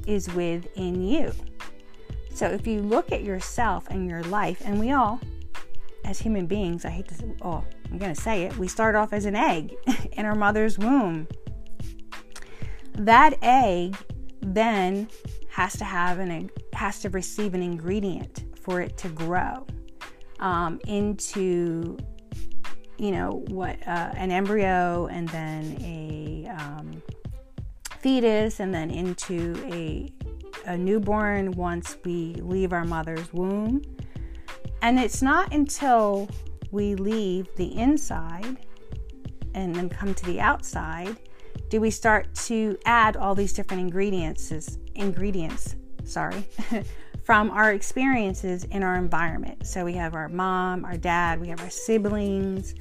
is 0.06 0.32
within 0.34 1.02
you. 1.02 1.32
So 2.32 2.46
if 2.46 2.66
you 2.66 2.80
look 2.80 3.12
at 3.12 3.22
yourself 3.22 3.86
and 3.90 4.08
your 4.08 4.22
life, 4.24 4.62
and 4.64 4.80
we 4.80 4.92
all, 4.92 5.20
as 6.04 6.18
human 6.18 6.46
beings, 6.46 6.84
I 6.84 6.90
hate 6.90 7.08
to 7.08 7.34
oh, 7.42 7.64
I'm 7.90 7.98
going 7.98 8.14
to 8.14 8.20
say 8.20 8.42
it, 8.42 8.56
we 8.56 8.66
start 8.66 8.94
off 8.96 9.12
as 9.12 9.24
an 9.24 9.36
egg 9.36 9.74
in 10.12 10.26
our 10.26 10.34
mother's 10.34 10.78
womb. 10.78 11.28
That 12.94 13.34
egg 13.42 13.96
then 14.40 15.08
has 15.48 15.76
to 15.78 15.84
have 15.84 16.18
an 16.18 16.50
has 16.72 17.00
to 17.00 17.10
receive 17.10 17.54
an 17.54 17.62
ingredient 17.62 18.44
for 18.60 18.80
it 18.80 18.96
to 18.98 19.08
grow 19.08 19.64
um, 20.40 20.80
into 20.86 21.96
you 22.96 23.10
know 23.10 23.44
what 23.48 23.76
uh, 23.86 24.12
an 24.16 24.30
embryo 24.30 25.06
and 25.06 25.28
then 25.30 25.76
a 25.80 26.48
um, 26.48 27.02
fetus 27.98 28.60
and 28.60 28.72
then 28.74 28.90
into 28.90 29.56
a, 29.72 30.12
a 30.66 30.76
newborn 30.76 31.50
once 31.52 31.96
we 32.04 32.34
leave 32.34 32.72
our 32.72 32.84
mother's 32.84 33.32
womb. 33.32 33.82
And 34.82 34.98
it's 34.98 35.22
not 35.22 35.54
until 35.54 36.28
we 36.70 36.94
leave 36.94 37.48
the 37.56 37.76
inside 37.78 38.58
and 39.54 39.74
then 39.74 39.88
come 39.88 40.12
to 40.14 40.24
the 40.26 40.40
outside 40.40 41.16
do 41.70 41.80
we 41.80 41.90
start 41.90 42.32
to 42.34 42.76
add 42.84 43.16
all 43.16 43.34
these 43.34 43.52
different 43.52 43.80
ingredients 43.80 44.78
ingredients 44.96 45.76
sorry 46.04 46.44
from 47.24 47.50
our 47.50 47.72
experiences 47.72 48.64
in 48.64 48.82
our 48.82 48.96
environment. 48.96 49.66
So 49.66 49.84
we 49.84 49.94
have 49.94 50.14
our 50.14 50.28
mom, 50.28 50.84
our 50.84 50.96
dad, 50.96 51.40
we 51.40 51.48
have 51.48 51.60
our 51.60 51.70
siblings. 51.70 52.74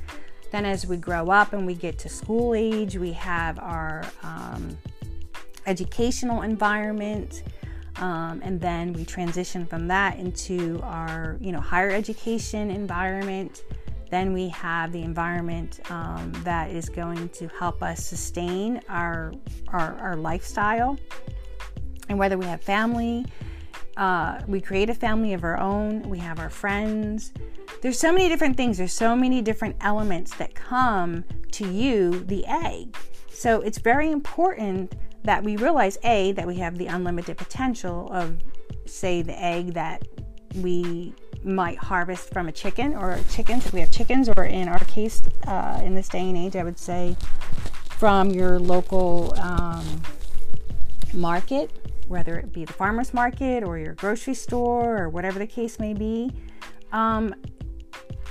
Then, 0.51 0.65
as 0.65 0.85
we 0.85 0.97
grow 0.97 1.29
up 1.29 1.53
and 1.53 1.65
we 1.65 1.73
get 1.73 1.97
to 1.99 2.09
school 2.09 2.53
age, 2.53 2.95
we 2.97 3.11
have 3.13 3.57
our 3.57 4.03
um, 4.21 4.77
educational 5.65 6.43
environment. 6.43 7.43
Um, 7.95 8.41
and 8.43 8.59
then 8.59 8.93
we 8.93 9.05
transition 9.05 9.65
from 9.65 9.87
that 9.87 10.17
into 10.17 10.79
our 10.83 11.37
you 11.39 11.51
know 11.51 11.59
higher 11.59 11.91
education 11.91 12.71
environment 12.71 13.63
then 14.13 14.31
we 14.31 14.47
have 14.49 14.91
the 14.91 15.01
environment 15.01 15.79
um, 15.89 16.31
that 16.43 16.69
is 16.69 16.87
going 16.87 17.29
to 17.29 17.47
help 17.47 17.81
us 17.81 18.05
sustain 18.05 18.79
our, 18.87 19.33
our, 19.69 19.97
our 19.97 20.15
lifestyle 20.15 20.99
and 22.09 22.19
whether 22.19 22.37
we 22.37 22.45
have 22.45 22.61
family 22.61 23.25
uh, 23.97 24.39
we 24.47 24.59
create 24.59 24.89
a 24.89 24.93
family 24.93 25.33
of 25.33 25.43
our 25.43 25.59
own. 25.59 26.01
We 26.09 26.19
have 26.19 26.39
our 26.39 26.49
friends. 26.49 27.31
There's 27.81 27.99
so 27.99 28.11
many 28.11 28.27
different 28.27 28.57
things. 28.57 28.77
There's 28.77 28.93
so 28.93 29.15
many 29.15 29.41
different 29.41 29.75
elements 29.81 30.35
that 30.35 30.55
come 30.55 31.23
to 31.51 31.67
you, 31.67 32.23
the 32.25 32.45
egg. 32.47 32.97
So 33.29 33.61
it's 33.61 33.77
very 33.77 34.11
important 34.11 34.95
that 35.23 35.43
we 35.43 35.57
realize 35.57 35.97
A, 36.03 36.31
that 36.33 36.47
we 36.47 36.55
have 36.55 36.77
the 36.77 36.87
unlimited 36.87 37.37
potential 37.37 38.09
of, 38.11 38.37
say, 38.85 39.21
the 39.21 39.41
egg 39.41 39.73
that 39.73 40.07
we 40.55 41.13
might 41.43 41.77
harvest 41.77 42.31
from 42.31 42.47
a 42.47 42.51
chicken 42.51 42.95
or 42.95 43.19
chickens, 43.29 43.65
if 43.65 43.73
we 43.73 43.79
have 43.81 43.91
chickens, 43.91 44.29
or 44.37 44.45
in 44.45 44.67
our 44.67 44.79
case, 44.85 45.21
uh, 45.47 45.81
in 45.83 45.93
this 45.93 46.07
day 46.07 46.21
and 46.29 46.37
age, 46.37 46.55
I 46.55 46.63
would 46.63 46.79
say 46.79 47.15
from 47.97 48.31
your 48.31 48.59
local 48.59 49.33
um, 49.39 50.01
market 51.13 51.71
whether 52.07 52.37
it 52.37 52.51
be 52.51 52.65
the 52.65 52.73
farmer's 52.73 53.13
market 53.13 53.63
or 53.63 53.77
your 53.77 53.93
grocery 53.93 54.33
store 54.33 54.97
or 54.97 55.09
whatever 55.09 55.39
the 55.39 55.47
case 55.47 55.79
may 55.79 55.93
be. 55.93 56.31
Um, 56.91 57.33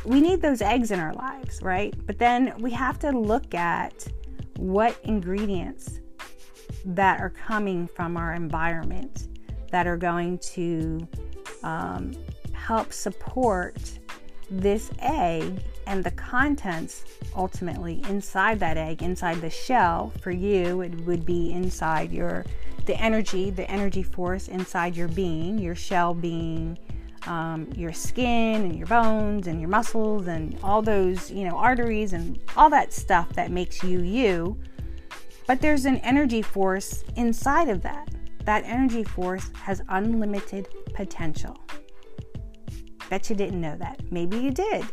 we 0.05 0.21
need 0.21 0.43
those 0.43 0.63
eggs 0.63 0.91
in 0.91 1.01
our 1.01 1.15
lives, 1.15 1.63
right? 1.63 1.95
But 2.07 2.19
then 2.19 2.55
we 2.59 2.71
have 2.73 2.99
to 3.01 3.11
look 3.11 3.55
at 3.55 4.07
what 4.57 4.99
ingredients 5.05 6.01
that 6.85 7.21
are 7.21 7.31
coming 7.31 7.87
from 7.87 8.17
our 8.17 8.35
environment 8.35 9.29
that 9.71 9.87
are 9.87 9.97
going 9.97 10.39
to 10.39 11.07
um, 11.63 12.13
help 12.53 12.93
support 12.93 13.99
this 14.51 14.91
egg 14.99 15.63
and 15.87 16.03
the 16.05 16.11
contents 16.13 17.05
ultimately 17.35 18.03
inside 18.09 18.61
that 18.61 18.77
egg, 18.77 19.03
inside 19.03 19.41
the 19.41 19.51
shell. 19.51 20.13
For 20.21 20.31
you, 20.31 20.81
it 20.83 20.95
would 21.03 21.25
be 21.27 21.53
inside 21.53 22.13
your 22.13 22.45
the 22.87 22.97
energy, 23.01 23.51
the 23.51 23.71
energy 23.71 24.03
force 24.03 24.49
inside 24.49 24.97
your 24.97 25.09
being, 25.09 25.59
your 25.59 25.75
shell 25.75 26.15
being 26.15 26.79
um, 27.27 27.69
your 27.77 27.93
skin 27.93 28.63
and 28.63 28.77
your 28.77 28.87
bones 28.87 29.47
and 29.47 29.61
your 29.61 29.69
muscles 29.69 30.27
and 30.27 30.59
all 30.63 30.83
those, 30.83 31.31
you 31.31 31.45
know, 31.49 31.57
arteries 31.57 32.13
and 32.13 32.39
all 32.57 32.71
that 32.71 32.93
stuff 32.93 33.33
that 33.35 33.51
makes 33.51 33.83
you 33.83 34.01
you. 34.01 34.59
But 35.47 35.61
there's 35.61 35.85
an 35.85 35.99
energy 35.99 36.43
force 36.43 37.05
inside 37.17 37.69
of 37.69 37.83
that. 37.83 38.09
That 38.45 38.65
energy 38.65 39.05
force 39.05 39.51
has 39.55 39.83
unlimited 39.89 40.69
potential. 40.95 41.57
Bet 43.13 43.29
you 43.29 43.37
didn't 43.37 43.61
know 43.61 43.77
that. 43.77 44.01
Maybe 44.11 44.39
you 44.39 44.51
did. 44.51 44.87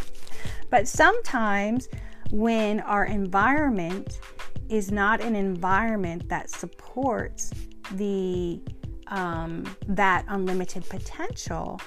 but 0.70 0.88
sometimes 0.88 1.90
when 2.30 2.80
our 2.80 3.04
environment 3.04 4.18
is 4.70 4.90
not 4.90 5.20
an 5.20 5.36
environment 5.36 6.26
that 6.30 6.48
supports 6.48 7.52
the 7.96 8.62
um, 9.08 9.64
that 9.88 10.24
unlimited 10.28 10.88
potential, 10.88 11.78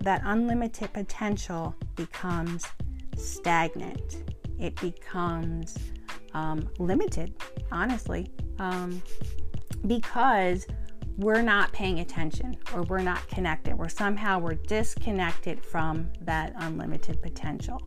that 0.00 0.20
unlimited 0.26 0.92
potential 0.92 1.74
becomes 1.94 2.66
stagnant. 3.16 4.34
It 4.60 4.78
becomes 4.82 5.78
um, 6.34 6.68
limited, 6.78 7.32
honestly, 7.72 8.30
um, 8.58 9.02
because 9.86 10.66
we're 11.16 11.42
not 11.42 11.72
paying 11.72 12.00
attention 12.00 12.56
or 12.74 12.82
we're 12.82 13.00
not 13.00 13.26
connected. 13.28 13.74
We're 13.74 13.88
somehow 13.88 14.38
we're 14.38 14.54
disconnected 14.54 15.64
from 15.64 16.10
that 16.22 16.52
unlimited 16.56 17.22
potential. 17.22 17.80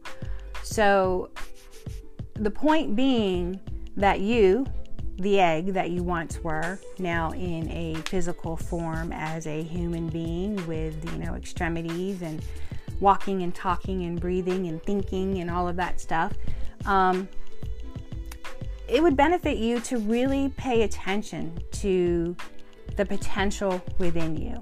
So 0.64 1.30
the 2.34 2.52
point 2.52 2.96
being 2.96 3.60
that 3.96 4.20
you 4.22 4.66
the 5.20 5.40
egg 5.40 5.74
that 5.74 5.90
you 5.92 6.02
once 6.02 6.40
were, 6.44 6.80
now 6.98 7.32
in 7.32 7.70
a 7.72 7.96
physical 8.06 8.56
form 8.56 9.12
as 9.12 9.48
a 9.48 9.62
human 9.62 10.08
being 10.08 10.56
with, 10.66 11.12
you 11.12 11.18
know, 11.20 11.36
extremities 11.36 12.22
and 12.22 12.42
walking 13.02 13.44
and 13.44 13.54
talking 13.54 14.04
and 14.04 14.20
breathing 14.20 14.68
and 14.68 14.82
thinking 14.84 15.40
and 15.40 15.52
all 15.52 15.68
of 15.68 15.76
that 15.76 16.00
stuff. 16.00 16.34
Um, 16.86 17.28
it 18.88 19.04
would 19.04 19.18
benefit 19.18 19.58
you 19.58 19.80
to 19.82 19.98
really 19.98 20.54
pay 20.58 20.84
attention 20.84 21.60
to 21.74 22.36
the 23.00 23.06
potential 23.06 23.82
within 23.98 24.36
you 24.36 24.62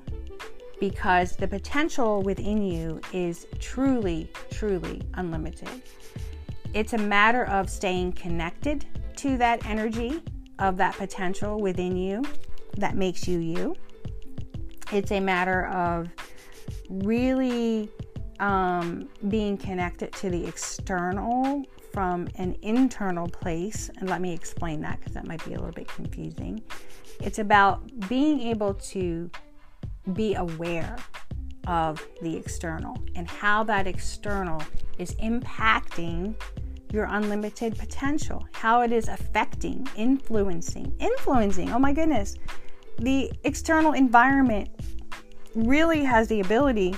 because 0.80 1.36
the 1.36 1.48
potential 1.48 2.22
within 2.22 2.64
you 2.64 3.02
is 3.12 3.48
truly, 3.60 4.30
truly 4.52 5.02
unlimited. 5.16 5.82
It's 6.76 6.94
a 6.94 7.00
matter 7.00 7.46
of 7.46 7.68
staying 7.68 8.14
connected 8.14 8.86
to 9.16 9.38
that 9.38 9.66
energy 9.66 10.22
of 10.60 10.78
that 10.78 10.96
potential 10.98 11.60
within 11.60 11.98
you 11.98 12.22
that 12.78 12.96
makes 12.96 13.28
you 13.28 13.40
you. 13.40 13.76
It's 14.92 15.12
a 15.12 15.20
matter 15.20 15.66
of 15.70 16.08
really 16.92 17.90
um, 18.40 19.10
being 19.30 19.58
connected 19.58 20.14
to 20.14 20.30
the 20.30 20.46
external 20.46 21.66
from 21.98 22.28
an 22.36 22.56
internal 22.62 23.28
place. 23.28 23.90
And 23.98 24.08
let 24.08 24.22
me 24.22 24.32
explain 24.32 24.82
that 24.82 25.00
because 25.00 25.16
that 25.16 25.26
might 25.26 25.44
be 25.44 25.56
a 25.56 25.58
little 25.58 25.74
bit 25.74 25.88
confusing. 25.88 26.62
It's 27.22 27.40
about 27.40 28.08
being 28.08 28.40
able 28.40 28.76
to 28.76 29.32
be 30.14 30.36
aware 30.36 30.96
of 31.66 32.08
the 32.22 32.38
external 32.38 33.04
and 33.16 33.28
how 33.28 33.64
that 33.64 33.88
external 33.88 34.62
is 35.00 35.16
impacting 35.16 36.36
your 36.94 37.06
unlimited 37.06 37.76
potential, 37.80 38.48
how 38.52 38.82
it 38.82 38.92
is 38.92 39.08
affecting, 39.08 39.88
influencing, 39.96 40.96
influencing. 41.00 41.72
Oh 41.72 41.80
my 41.80 41.94
goodness. 41.94 42.36
The 43.00 43.32
external 43.44 43.94
environment 43.94 44.70
really 45.56 46.04
has 46.04 46.28
the 46.28 46.42
ability, 46.42 46.96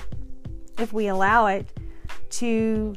if 0.78 0.92
we 0.92 1.06
allow 1.06 1.46
it, 1.46 1.72
to 2.32 2.94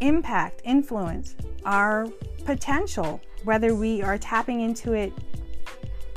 impact, 0.00 0.62
influence 0.64 1.34
our 1.64 2.06
potential, 2.44 3.20
whether 3.44 3.74
we 3.74 4.02
are 4.02 4.18
tapping 4.18 4.60
into 4.60 4.92
it 4.92 5.12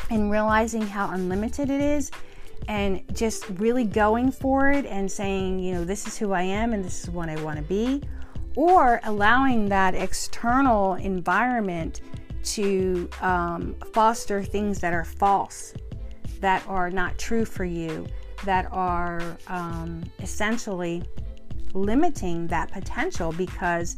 and 0.10 0.32
realizing 0.32 0.82
how 0.82 1.10
unlimited 1.12 1.70
it 1.70 1.82
is 1.82 2.12
and 2.68 3.04
just 3.16 3.50
really 3.58 3.84
going 3.84 4.32
for 4.32 4.72
it 4.72 4.86
and 4.86 5.12
saying, 5.12 5.60
you 5.60 5.74
know, 5.74 5.84
this 5.84 6.08
is 6.08 6.18
who 6.18 6.32
I 6.32 6.44
am 6.44 6.74
and 6.74 6.84
this 6.84 7.04
is 7.04 7.10
what 7.10 7.30
I 7.30 7.42
want 7.42 7.58
to 7.58 7.64
be 7.64 8.02
or 8.56 9.00
allowing 9.04 9.70
that 9.70 9.96
external 9.96 10.96
environment 10.96 12.02
to 12.44 13.10
um, 13.22 13.76
foster 13.94 14.44
things 14.44 14.80
that 14.80 14.94
are 14.94 15.06
false, 15.06 15.74
that 16.40 16.64
are 16.68 16.90
not 16.90 17.18
true 17.18 17.46
for 17.46 17.64
you, 17.64 18.06
that 18.46 18.68
are 18.72 19.38
um, 19.48 20.04
essentially 20.20 21.04
limiting 21.74 22.48
that 22.48 22.72
potential 22.72 23.32
because 23.32 23.98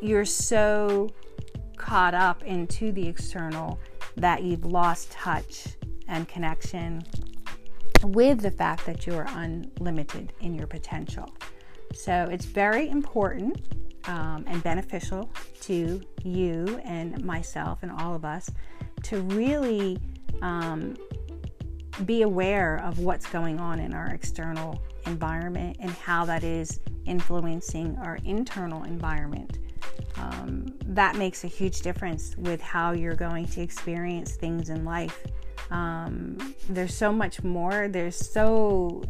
you're 0.00 0.24
so 0.24 1.08
caught 1.76 2.14
up 2.14 2.42
into 2.44 2.92
the 2.92 3.06
external 3.06 3.78
that 4.16 4.42
you've 4.42 4.64
lost 4.64 5.10
touch 5.10 5.68
and 6.08 6.28
connection 6.28 7.02
with 8.04 8.40
the 8.40 8.50
fact 8.50 8.84
that 8.86 9.06
you're 9.06 9.26
unlimited 9.30 10.32
in 10.40 10.54
your 10.54 10.66
potential. 10.66 11.28
So 11.94 12.28
it's 12.30 12.44
very 12.44 12.88
important 12.88 13.58
um, 14.06 14.44
and 14.46 14.62
beneficial 14.62 15.30
to 15.62 16.00
you 16.24 16.80
and 16.84 17.24
myself 17.24 17.78
and 17.82 17.92
all 17.92 18.14
of 18.14 18.24
us 18.24 18.50
to 19.04 19.20
really 19.22 19.98
um, 20.40 20.96
be 22.04 22.22
aware 22.22 22.78
of 22.84 22.98
what's 22.98 23.26
going 23.26 23.60
on 23.60 23.78
in 23.78 23.92
our 23.92 24.08
external 24.08 24.82
environment 25.06 25.76
and 25.80 25.90
how 25.90 26.24
that 26.26 26.44
is 26.44 26.80
influencing 27.06 27.96
our 27.98 28.18
internal 28.24 28.84
environment. 28.84 29.58
Um, 30.16 30.74
that 30.86 31.16
makes 31.16 31.44
a 31.44 31.46
huge 31.46 31.80
difference 31.80 32.36
with 32.36 32.60
how 32.60 32.92
you're 32.92 33.14
going 33.14 33.46
to 33.48 33.60
experience 33.60 34.36
things 34.36 34.68
in 34.68 34.84
life. 34.84 35.18
Um, 35.70 36.54
there's 36.68 36.94
so 36.94 37.12
much 37.12 37.42
more. 37.42 37.88
There's 37.88 38.16
so, 38.16 39.02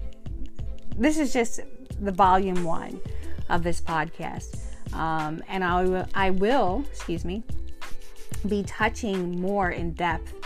this 0.96 1.18
is 1.18 1.33
just 1.33 1.61
the 2.00 2.12
volume 2.12 2.64
one 2.64 3.00
of 3.48 3.62
this 3.62 3.81
podcast. 3.81 4.59
Um, 4.92 5.42
and 5.48 5.64
I 5.64 5.85
will, 5.85 6.07
I 6.14 6.31
will, 6.31 6.85
excuse 6.90 7.24
me, 7.24 7.42
be 8.48 8.62
touching 8.64 9.40
more 9.40 9.70
in 9.70 9.92
depth 9.92 10.41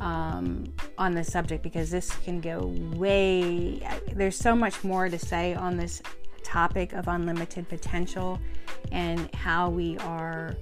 um, 0.00 0.72
on 0.98 1.12
this 1.14 1.32
subject 1.32 1.62
because 1.62 1.90
this 1.90 2.10
can 2.24 2.40
go 2.40 2.66
way, 2.94 3.80
there's 4.12 4.36
so 4.36 4.54
much 4.54 4.84
more 4.84 5.08
to 5.08 5.18
say 5.18 5.54
on 5.54 5.76
this 5.76 6.02
topic 6.42 6.92
of 6.92 7.08
unlimited 7.08 7.68
potential 7.68 8.38
and 8.92 9.34
how 9.34 9.68
we 9.68 9.98
are 9.98 10.56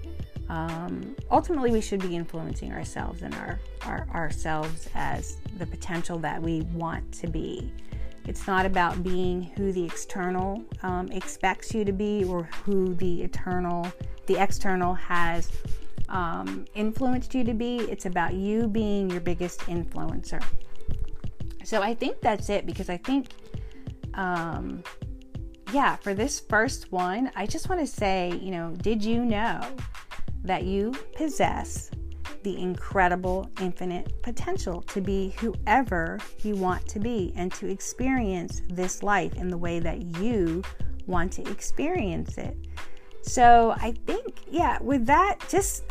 um, 0.49 1.17
ultimately 1.31 1.71
we 1.71 1.81
should 1.81 2.01
be 2.01 2.17
influencing 2.17 2.73
ourselves 2.73 3.23
and 3.23 3.35
our, 3.35 3.59
our 3.87 4.07
ourselves 4.15 4.89
as 4.95 5.39
the 5.59 5.67
potential 5.67 6.19
that 6.19 6.41
we 6.41 6.63
want 6.73 7.11
to 7.13 7.27
be. 7.27 7.73
It's 8.27 8.47
not 8.47 8.65
about 8.65 9.03
being 9.03 9.43
who 9.43 9.73
the 9.73 9.85
external 9.85 10.65
um, 10.83 11.09
expects 11.13 11.75
you 11.75 11.85
to 11.85 11.93
be 11.93 12.25
or 12.25 12.45
who 12.65 12.95
the 12.95 13.23
eternal, 13.23 13.91
the 14.27 14.43
external 14.43 14.95
has 14.95 15.51
um, 16.09 16.65
influenced 16.75 17.35
you 17.35 17.45
to 17.45 17.55
be. 17.55 17.79
It's 17.79 18.07
about 18.07 18.35
you 18.35 18.69
being 18.69 19.11
your 19.11 19.21
biggest 19.21 19.61
influencer. 19.61 20.43
So 21.65 21.83
I 21.83 21.95
think 21.95 22.21
that's 22.21 22.51
it 22.51 22.67
because 22.67 22.91
I 22.91 22.99
think, 22.99 23.29
um, 24.15 24.83
yeah, 25.73 25.97
for 25.97 26.15
this 26.15 26.41
first 26.41 26.93
one, 26.93 27.31
I 27.35 27.47
just 27.47 27.69
want 27.69 27.81
to 27.81 27.87
say, 27.87 28.39
you 28.43 28.51
know, 28.51 28.75
did 28.83 29.03
you 29.03 29.25
know 29.25 29.61
that 30.45 30.65
you 30.65 30.93
possess 31.17 31.91
the 32.45 32.61
incredible 32.61 33.51
infinite 33.61 34.23
potential 34.23 34.83
to 34.83 35.01
be 35.01 35.35
whoever 35.39 36.19
you 36.43 36.55
want 36.55 36.87
to 36.87 37.01
be 37.01 37.33
and 37.37 37.51
to 37.55 37.69
experience 37.69 38.61
this 38.69 39.03
life 39.03 39.35
in 39.37 39.49
the 39.49 39.57
way 39.57 39.81
that 39.81 40.19
you 40.19 40.63
want 41.07 41.33
to 41.33 41.51
experience 41.51 42.39
it. 42.39 42.57
So 43.23 43.75
I 43.79 43.93
think, 44.07 44.43
yeah, 44.51 44.79
with 44.81 45.07
that, 45.07 45.39
just 45.49 45.85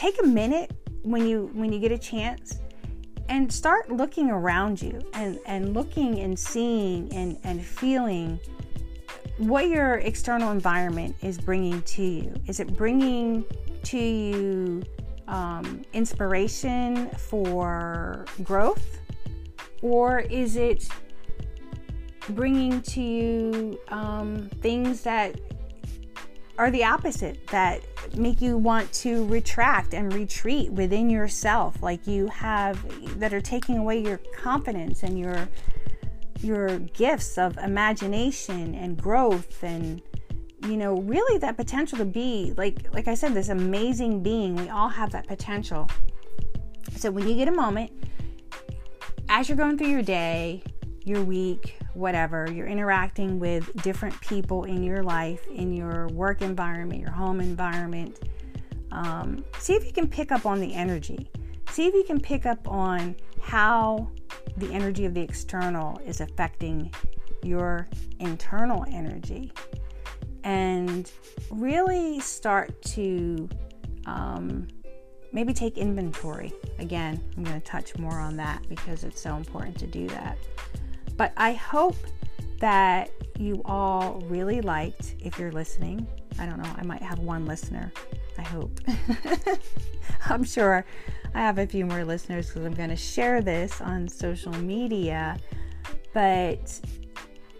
take 0.00 0.18
a 0.22 0.26
minute 0.26 0.72
when 1.02 1.26
you 1.26 1.50
when 1.52 1.70
you 1.70 1.78
get 1.78 1.92
a 1.92 1.98
chance 1.98 2.60
and 3.28 3.52
start 3.52 3.92
looking 3.92 4.30
around 4.30 4.80
you 4.80 4.98
and, 5.12 5.38
and 5.44 5.74
looking 5.74 6.20
and 6.20 6.38
seeing 6.38 7.12
and, 7.14 7.38
and 7.44 7.62
feeling 7.62 8.40
what 9.36 9.68
your 9.68 9.96
external 9.96 10.52
environment 10.52 11.14
is 11.20 11.36
bringing 11.36 11.82
to 11.82 12.02
you. 12.02 12.34
Is 12.46 12.60
it 12.60 12.76
bringing 12.78 13.44
to 13.84 13.98
you 13.98 14.82
um, 15.28 15.82
inspiration 15.92 17.10
for 17.10 18.24
growth? 18.42 19.00
Or 19.82 20.20
is 20.20 20.56
it 20.56 20.88
bringing 22.30 22.80
to 22.82 23.02
you 23.02 23.78
um, 23.88 24.48
things 24.60 25.02
that 25.02 25.38
are 26.58 26.70
the 26.70 26.84
opposite, 26.84 27.46
that 27.46 27.80
make 28.16 28.40
you 28.40 28.56
want 28.56 28.92
to 28.92 29.26
retract 29.26 29.94
and 29.94 30.12
retreat 30.12 30.72
within 30.72 31.10
yourself, 31.10 31.82
like 31.82 32.06
you 32.06 32.26
have, 32.28 32.84
that 33.18 33.32
are 33.32 33.40
taking 33.40 33.78
away 33.78 34.00
your 34.00 34.18
confidence 34.36 35.02
and 35.02 35.18
your 35.18 35.48
your 36.42 36.78
gifts 36.78 37.36
of 37.36 37.58
imagination 37.58 38.74
and 38.74 38.96
growth 38.96 39.62
and 39.62 40.00
you 40.62 40.76
know 40.76 40.94
really 41.02 41.36
that 41.38 41.54
potential 41.54 41.98
to 41.98 42.04
be 42.06 42.54
like 42.56 42.92
like 42.94 43.08
i 43.08 43.14
said 43.14 43.34
this 43.34 43.50
amazing 43.50 44.22
being. 44.22 44.56
We 44.56 44.68
all 44.68 44.88
have 44.88 45.10
that 45.12 45.26
potential. 45.26 45.88
So 46.96 47.10
when 47.10 47.28
you 47.28 47.34
get 47.34 47.48
a 47.48 47.52
moment 47.52 47.92
as 49.28 49.48
you're 49.48 49.56
going 49.56 49.78
through 49.78 49.88
your 49.88 50.02
day 50.02 50.62
your 51.04 51.22
week 51.22 51.78
whatever 51.94 52.50
you're 52.52 52.66
interacting 52.66 53.38
with 53.38 53.70
different 53.82 54.18
people 54.20 54.64
in 54.64 54.82
your 54.82 55.02
life 55.02 55.46
in 55.48 55.72
your 55.72 56.08
work 56.08 56.42
environment 56.42 57.00
your 57.00 57.10
home 57.10 57.40
environment 57.40 58.18
um, 58.92 59.44
see 59.58 59.74
if 59.74 59.84
you 59.84 59.92
can 59.92 60.08
pick 60.08 60.30
up 60.30 60.44
on 60.46 60.60
the 60.60 60.74
energy 60.74 61.30
see 61.70 61.86
if 61.86 61.94
you 61.94 62.04
can 62.04 62.20
pick 62.20 62.46
up 62.46 62.66
on 62.68 63.14
how 63.40 64.08
the 64.56 64.70
energy 64.72 65.04
of 65.04 65.14
the 65.14 65.20
external 65.20 65.98
is 66.04 66.20
affecting 66.20 66.92
your 67.42 67.88
internal 68.18 68.84
energy 68.90 69.52
and 70.44 71.10
really 71.50 72.20
start 72.20 72.80
to 72.82 73.48
um, 74.06 74.66
maybe 75.32 75.52
take 75.52 75.78
inventory. 75.78 76.52
Again, 76.78 77.22
I'm 77.36 77.44
going 77.44 77.60
to 77.60 77.66
touch 77.66 77.96
more 77.98 78.18
on 78.18 78.36
that 78.36 78.66
because 78.68 79.04
it's 79.04 79.20
so 79.20 79.36
important 79.36 79.78
to 79.78 79.86
do 79.86 80.06
that. 80.08 80.38
But 81.20 81.34
I 81.36 81.52
hope 81.52 81.98
that 82.60 83.10
you 83.38 83.60
all 83.66 84.22
really 84.24 84.62
liked, 84.62 85.16
if 85.20 85.38
you're 85.38 85.52
listening, 85.52 86.08
I 86.38 86.46
don't 86.46 86.56
know, 86.56 86.72
I 86.74 86.82
might 86.82 87.02
have 87.02 87.18
one 87.18 87.44
listener. 87.44 87.92
I 88.38 88.42
hope. 88.42 88.80
I'm 90.30 90.42
sure 90.42 90.86
I 91.34 91.40
have 91.40 91.58
a 91.58 91.66
few 91.66 91.84
more 91.84 92.06
listeners 92.06 92.46
because 92.46 92.64
I'm 92.64 92.72
going 92.72 92.88
to 92.88 92.96
share 92.96 93.42
this 93.42 93.82
on 93.82 94.08
social 94.08 94.54
media. 94.62 95.36
But 96.14 96.80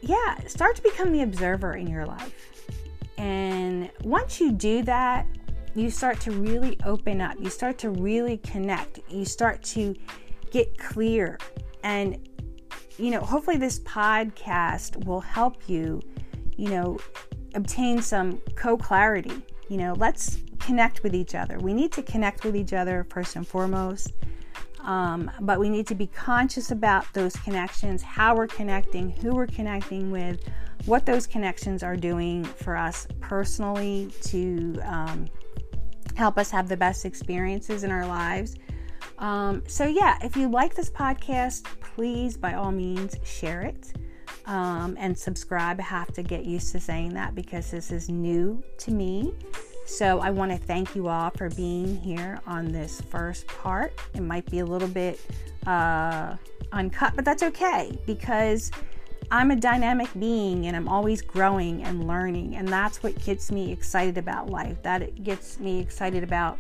yeah, 0.01 0.39
start 0.47 0.77
to 0.77 0.83
become 0.83 1.13
the 1.13 1.21
observer 1.21 1.75
in 1.75 1.87
your 1.87 2.07
life. 2.07 2.71
And 3.19 3.91
once 4.05 4.41
you 4.41 4.53
do 4.53 4.83
that, 4.85 5.27
you 5.75 5.91
start 5.91 6.19
to 6.21 6.31
really 6.31 6.79
open 6.87 7.21
up. 7.21 7.37
You 7.39 7.51
start 7.51 7.77
to 7.81 7.91
really 7.91 8.39
connect. 8.39 9.01
You 9.11 9.27
start 9.27 9.63
to 9.65 9.95
get 10.51 10.79
clear. 10.79 11.39
And, 11.83 12.27
you 12.99 13.11
know, 13.11 13.21
hopefully 13.21 13.57
this 13.57 13.81
podcast 13.81 15.05
will 15.05 15.21
help 15.21 15.69
you, 15.69 16.01
you 16.57 16.69
know, 16.69 16.99
obtain 17.55 18.03
some 18.03 18.41
co 18.55 18.77
clarity. 18.77 19.43
You 19.69 19.77
know, 19.77 19.95
let's 19.99 20.39
connect 20.59 21.03
with 21.03 21.15
each 21.15 21.35
other. 21.35 21.59
We 21.59 21.73
need 21.73 21.93
to 21.93 22.03
connect 22.03 22.45
with 22.45 22.57
each 22.57 22.73
other 22.73 23.07
first 23.11 23.37
and 23.37 23.47
foremost. 23.47 24.13
Um, 24.81 25.31
but 25.41 25.61
we 25.61 25.69
need 25.69 25.87
to 25.89 25.95
be 25.95 26.07
conscious 26.07 26.71
about 26.71 27.13
those 27.13 27.35
connections, 27.37 28.03
how 28.03 28.35
we're 28.35 28.47
connecting, 28.47 29.11
who 29.11 29.35
we're 29.35 29.47
connecting 29.47 30.11
with, 30.11 30.41
what 30.87 31.05
those 31.05 31.27
connections 31.27 31.83
are 31.83 31.97
doing 31.97 32.45
for 32.45 32.77
us 32.77 33.07
personally 33.21 34.11
to 34.23 34.81
um, 34.85 35.27
help 36.17 36.39
us 36.39 36.51
have 36.51 36.69
the 36.69 36.77
best 36.77 37.05
experiences 37.05 37.85
in 37.85 37.91
our 37.91 38.07
lives. 38.07 38.57
Um, 39.19 39.63
so, 39.67 39.87
yeah, 39.87 40.17
if 40.23 40.37
you 40.37 40.49
like 40.49 40.75
this 40.75 40.91
podcast, 40.91 41.67
please, 41.95 42.37
by 42.37 42.55
all 42.55 42.73
means, 42.73 43.17
share 43.25 43.63
it 43.63 43.93
um, 44.47 44.97
and 44.99 45.17
subscribe. 45.17 45.81
I 45.81 45.85
have 45.85 46.13
to 46.15 46.23
get 46.23 46.45
used 46.45 46.73
to 46.73 46.81
saying 46.81 47.15
that 47.15 47.35
because 47.35 47.71
this 47.71 47.91
is 47.91 48.09
new 48.09 48.63
to 48.79 48.91
me. 48.91 49.33
So 49.87 50.21
I 50.21 50.31
want 50.31 50.53
to 50.53 50.59
thank 50.59 50.95
you 50.95 51.09
all 51.09 51.31
for 51.31 51.51
being 51.51 51.97
here 51.97 52.41
on 52.47 52.71
this 52.71 53.01
first 53.01 53.47
part. 53.47 53.93
It 54.15 54.21
might 54.21 54.49
be 54.51 54.61
a 54.61 54.65
little 54.65 54.89
bit 54.89 55.21
uh, 55.67 56.37
uncut, 56.73 57.15
but 57.17 57.25
that's 57.25 57.43
okay 57.43 57.99
because 58.07 58.71
I'm 59.33 59.51
a 59.51 59.57
dynamic 59.57 60.09
being 60.19 60.67
and 60.67 60.77
I'm 60.77 60.89
always 60.89 61.23
growing 61.23 61.83
and 61.83 62.07
learning. 62.07 62.57
And 62.57 62.69
that's 62.69 63.03
what 63.03 63.21
gets 63.25 63.51
me 63.51 63.73
excited 63.73 64.19
about 64.19 64.49
life. 64.49 64.83
That 64.83 65.23
gets 65.23 65.59
me 65.61 65.81
excited 65.81 66.23
about 66.23 66.59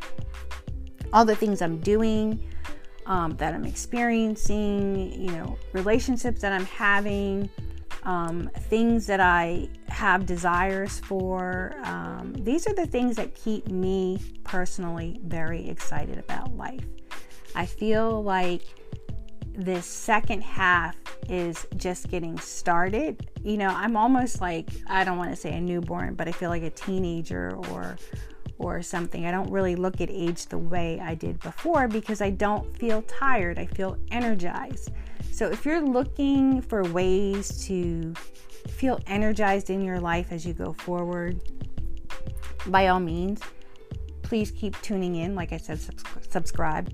all 1.12 1.24
the 1.24 1.34
things 1.34 1.62
I'm 1.62 1.78
doing, 1.78 2.40
um, 3.10 3.36
that 3.38 3.54
I'm 3.54 3.64
experiencing, 3.64 5.12
you 5.20 5.32
know, 5.32 5.58
relationships 5.72 6.40
that 6.42 6.52
I'm 6.52 6.64
having 6.66 7.50
um, 8.04 8.48
things 8.68 9.04
that 9.08 9.18
I 9.18 9.68
have 9.88 10.26
desires 10.26 11.00
for. 11.00 11.74
Um, 11.82 12.32
these 12.38 12.68
are 12.68 12.72
the 12.72 12.86
things 12.86 13.16
that 13.16 13.34
keep 13.34 13.66
me 13.66 14.20
personally 14.44 15.20
very 15.24 15.68
excited 15.68 16.18
about 16.18 16.56
life. 16.56 16.84
I 17.56 17.66
feel 17.66 18.22
like 18.22 18.62
this 19.54 19.86
second 19.86 20.44
half 20.44 20.94
is 21.28 21.66
just 21.76 22.10
getting 22.10 22.38
started. 22.38 23.28
You 23.42 23.56
know, 23.56 23.70
I'm 23.70 23.96
almost 23.96 24.40
like 24.40 24.70
I 24.86 25.02
don't 25.02 25.18
want 25.18 25.30
to 25.30 25.36
say 25.36 25.52
a 25.56 25.60
newborn, 25.60 26.14
but 26.14 26.28
I 26.28 26.32
feel 26.32 26.48
like 26.48 26.62
a 26.62 26.70
teenager 26.70 27.56
or 27.70 27.96
or 28.60 28.82
something. 28.82 29.26
I 29.26 29.30
don't 29.30 29.50
really 29.50 29.74
look 29.74 30.00
at 30.00 30.10
age 30.10 30.46
the 30.46 30.58
way 30.58 31.00
I 31.00 31.14
did 31.14 31.40
before 31.40 31.88
because 31.88 32.20
I 32.20 32.30
don't 32.30 32.76
feel 32.76 33.02
tired. 33.02 33.58
I 33.58 33.66
feel 33.66 33.98
energized. 34.10 34.90
So, 35.32 35.48
if 35.48 35.64
you're 35.64 35.80
looking 35.80 36.60
for 36.60 36.82
ways 36.84 37.64
to 37.66 38.14
feel 38.68 39.00
energized 39.06 39.70
in 39.70 39.82
your 39.82 39.98
life 39.98 40.32
as 40.32 40.44
you 40.44 40.52
go 40.52 40.72
forward, 40.74 41.40
by 42.66 42.88
all 42.88 43.00
means, 43.00 43.40
please 44.22 44.50
keep 44.50 44.80
tuning 44.82 45.16
in. 45.16 45.34
Like 45.34 45.52
I 45.52 45.56
said, 45.56 45.80
subscribe. 46.28 46.92